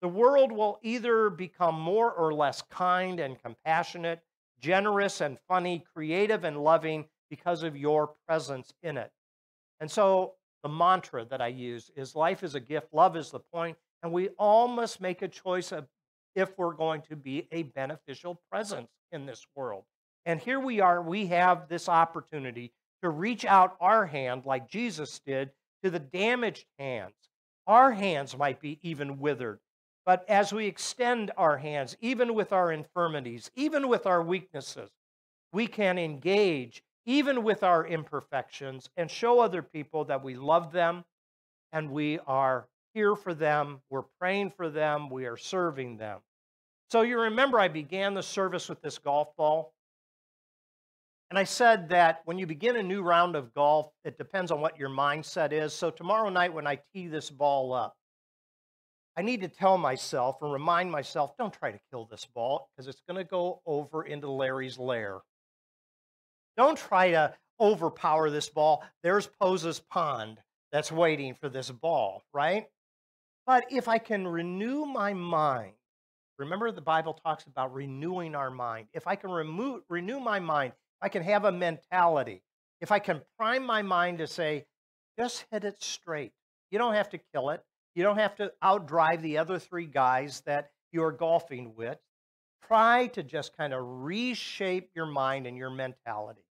the 0.00 0.08
world 0.08 0.52
will 0.52 0.78
either 0.82 1.30
become 1.30 1.78
more 1.78 2.12
or 2.12 2.32
less 2.32 2.62
kind 2.62 3.20
and 3.20 3.40
compassionate, 3.42 4.20
generous 4.60 5.20
and 5.20 5.38
funny, 5.48 5.84
creative 5.94 6.44
and 6.44 6.62
loving 6.62 7.06
because 7.30 7.62
of 7.62 7.76
your 7.76 8.14
presence 8.26 8.72
in 8.82 8.96
it. 8.96 9.10
And 9.80 9.90
so 9.90 10.34
the 10.62 10.68
mantra 10.68 11.24
that 11.24 11.40
I 11.40 11.48
use 11.48 11.90
is 11.96 12.14
life 12.14 12.42
is 12.42 12.54
a 12.54 12.60
gift, 12.60 12.88
love 12.92 13.16
is 13.16 13.30
the 13.30 13.40
point, 13.52 13.76
and 14.02 14.12
we 14.12 14.28
all 14.38 14.68
must 14.68 15.00
make 15.00 15.22
a 15.22 15.28
choice 15.28 15.72
of 15.72 15.86
if 16.34 16.56
we're 16.56 16.74
going 16.74 17.02
to 17.02 17.16
be 17.16 17.48
a 17.52 17.64
beneficial 17.64 18.40
presence 18.50 18.90
in 19.10 19.26
this 19.26 19.44
world. 19.54 19.84
And 20.24 20.40
here 20.40 20.60
we 20.60 20.80
are, 20.80 21.02
we 21.02 21.26
have 21.26 21.68
this 21.68 21.88
opportunity 21.88 22.72
to 23.02 23.10
reach 23.10 23.44
out 23.44 23.76
our 23.80 24.06
hand 24.06 24.44
like 24.46 24.68
Jesus 24.68 25.20
did 25.20 25.50
to 25.82 25.90
the 25.90 25.98
damaged 25.98 26.66
hands. 26.78 27.14
Our 27.66 27.92
hands 27.92 28.36
might 28.36 28.60
be 28.60 28.78
even 28.82 29.18
withered, 29.18 29.60
but 30.04 30.24
as 30.28 30.52
we 30.52 30.66
extend 30.66 31.30
our 31.36 31.58
hands, 31.58 31.96
even 32.00 32.34
with 32.34 32.52
our 32.52 32.72
infirmities, 32.72 33.50
even 33.54 33.88
with 33.88 34.06
our 34.06 34.22
weaknesses, 34.22 34.90
we 35.52 35.66
can 35.66 35.98
engage 35.98 36.82
even 37.04 37.42
with 37.42 37.62
our 37.62 37.86
imperfections 37.86 38.88
and 38.96 39.10
show 39.10 39.40
other 39.40 39.62
people 39.62 40.04
that 40.04 40.22
we 40.22 40.34
love 40.34 40.72
them 40.72 41.04
and 41.72 41.90
we 41.90 42.18
are 42.26 42.68
here 42.94 43.16
for 43.16 43.34
them, 43.34 43.80
we're 43.90 44.02
praying 44.20 44.52
for 44.56 44.68
them, 44.68 45.08
we 45.08 45.26
are 45.26 45.36
serving 45.36 45.96
them. 45.96 46.20
So 46.90 47.02
you 47.02 47.18
remember 47.18 47.58
I 47.58 47.68
began 47.68 48.14
the 48.14 48.22
service 48.22 48.68
with 48.68 48.82
this 48.82 48.98
golf 48.98 49.34
ball. 49.36 49.72
And 51.32 51.38
I 51.38 51.44
said 51.44 51.88
that 51.88 52.20
when 52.26 52.36
you 52.36 52.46
begin 52.46 52.76
a 52.76 52.82
new 52.82 53.00
round 53.00 53.36
of 53.36 53.54
golf, 53.54 53.90
it 54.04 54.18
depends 54.18 54.50
on 54.50 54.60
what 54.60 54.78
your 54.78 54.90
mindset 54.90 55.50
is. 55.50 55.72
So 55.72 55.90
tomorrow 55.90 56.28
night, 56.28 56.52
when 56.52 56.66
I 56.66 56.78
tee 56.92 57.06
this 57.06 57.30
ball 57.30 57.72
up, 57.72 57.96
I 59.16 59.22
need 59.22 59.40
to 59.40 59.48
tell 59.48 59.78
myself 59.78 60.36
and 60.42 60.52
remind 60.52 60.90
myself 60.90 61.34
don't 61.38 61.54
try 61.54 61.72
to 61.72 61.80
kill 61.90 62.04
this 62.04 62.26
ball 62.34 62.68
because 62.76 62.86
it's 62.86 63.00
going 63.08 63.16
to 63.16 63.24
go 63.24 63.62
over 63.64 64.02
into 64.02 64.30
Larry's 64.30 64.78
lair. 64.78 65.20
Don't 66.58 66.76
try 66.76 67.12
to 67.12 67.32
overpower 67.58 68.28
this 68.28 68.50
ball. 68.50 68.84
There's 69.02 69.26
Pose's 69.26 69.80
pond 69.80 70.36
that's 70.70 70.92
waiting 70.92 71.32
for 71.32 71.48
this 71.48 71.70
ball, 71.70 72.24
right? 72.34 72.66
But 73.46 73.64
if 73.70 73.88
I 73.88 73.96
can 73.96 74.28
renew 74.28 74.84
my 74.84 75.14
mind, 75.14 75.72
remember 76.38 76.70
the 76.70 76.82
Bible 76.82 77.14
talks 77.14 77.44
about 77.46 77.72
renewing 77.72 78.34
our 78.34 78.50
mind. 78.50 78.88
If 78.92 79.06
I 79.06 79.16
can 79.16 79.30
remove, 79.30 79.80
renew 79.88 80.20
my 80.20 80.38
mind, 80.38 80.74
I 81.02 81.08
can 81.08 81.22
have 81.24 81.44
a 81.44 81.52
mentality. 81.52 82.42
If 82.80 82.92
I 82.92 83.00
can 83.00 83.20
prime 83.36 83.66
my 83.66 83.82
mind 83.82 84.18
to 84.18 84.26
say, 84.26 84.66
just 85.18 85.44
hit 85.50 85.64
it 85.64 85.82
straight. 85.82 86.32
You 86.70 86.78
don't 86.78 86.94
have 86.94 87.10
to 87.10 87.18
kill 87.34 87.50
it. 87.50 87.62
You 87.94 88.02
don't 88.02 88.18
have 88.18 88.36
to 88.36 88.52
outdrive 88.62 89.20
the 89.20 89.38
other 89.38 89.58
three 89.58 89.86
guys 89.86 90.42
that 90.46 90.70
you're 90.92 91.12
golfing 91.12 91.74
with. 91.76 91.98
Try 92.66 93.08
to 93.08 93.22
just 93.22 93.56
kind 93.56 93.74
of 93.74 93.84
reshape 93.84 94.90
your 94.94 95.06
mind 95.06 95.46
and 95.46 95.56
your 95.56 95.70
mentality. 95.70 96.44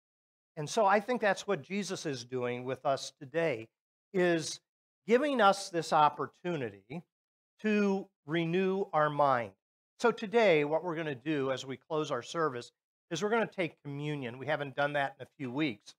And 0.56 0.68
so 0.68 0.86
I 0.86 0.98
think 0.98 1.20
that's 1.20 1.46
what 1.46 1.62
Jesus 1.62 2.06
is 2.06 2.24
doing 2.24 2.64
with 2.64 2.84
us 2.84 3.12
today 3.20 3.68
is 4.12 4.60
giving 5.06 5.40
us 5.40 5.68
this 5.68 5.92
opportunity 5.92 7.04
to 7.62 8.08
renew 8.26 8.86
our 8.92 9.10
mind. 9.10 9.52
So, 10.00 10.12
today, 10.12 10.64
what 10.64 10.84
we're 10.84 10.94
going 10.94 11.06
to 11.08 11.14
do 11.14 11.50
as 11.50 11.66
we 11.66 11.76
close 11.76 12.12
our 12.12 12.22
service 12.22 12.70
is 13.10 13.22
we're 13.22 13.30
going 13.30 13.46
to 13.46 13.54
take 13.54 13.82
communion. 13.82 14.38
We 14.38 14.46
haven't 14.46 14.76
done 14.76 14.94
that 14.94 15.16
in 15.18 15.24
a 15.24 15.28
few 15.36 15.50
weeks. 15.50 15.94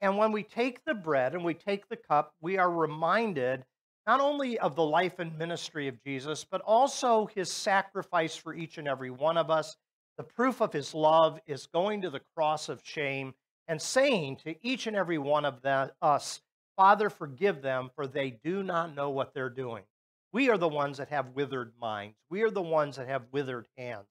And 0.00 0.18
when 0.18 0.32
we 0.32 0.42
take 0.42 0.84
the 0.84 0.94
bread 0.94 1.34
and 1.34 1.44
we 1.44 1.54
take 1.54 1.88
the 1.88 1.96
cup, 1.96 2.34
we 2.40 2.58
are 2.58 2.70
reminded 2.70 3.64
not 4.06 4.20
only 4.20 4.58
of 4.58 4.74
the 4.74 4.84
life 4.84 5.18
and 5.20 5.38
ministry 5.38 5.86
of 5.86 6.02
Jesus, 6.02 6.44
but 6.44 6.60
also 6.62 7.26
his 7.26 7.52
sacrifice 7.52 8.34
for 8.34 8.52
each 8.52 8.78
and 8.78 8.88
every 8.88 9.10
one 9.10 9.36
of 9.36 9.50
us. 9.50 9.76
The 10.16 10.24
proof 10.24 10.60
of 10.60 10.72
his 10.72 10.92
love 10.92 11.40
is 11.46 11.68
going 11.68 12.02
to 12.02 12.10
the 12.10 12.20
cross 12.34 12.68
of 12.68 12.80
shame 12.84 13.34
and 13.68 13.80
saying 13.80 14.38
to 14.44 14.54
each 14.66 14.88
and 14.88 14.96
every 14.96 15.18
one 15.18 15.44
of 15.44 15.64
us, 16.02 16.40
Father, 16.76 17.08
forgive 17.08 17.62
them, 17.62 17.90
for 17.94 18.06
they 18.06 18.30
do 18.30 18.62
not 18.62 18.94
know 18.94 19.10
what 19.10 19.34
they're 19.34 19.48
doing. 19.48 19.84
We 20.32 20.50
are 20.50 20.58
the 20.58 20.68
ones 20.68 20.98
that 20.98 21.10
have 21.10 21.34
withered 21.34 21.72
minds. 21.80 22.16
We 22.28 22.42
are 22.42 22.50
the 22.50 22.62
ones 22.62 22.96
that 22.96 23.08
have 23.08 23.22
withered 23.30 23.68
hands. 23.76 24.06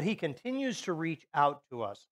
But 0.00 0.06
he 0.06 0.16
continues 0.16 0.80
to 0.80 0.94
reach 0.94 1.26
out 1.34 1.60
to 1.68 1.82
us. 1.82 2.06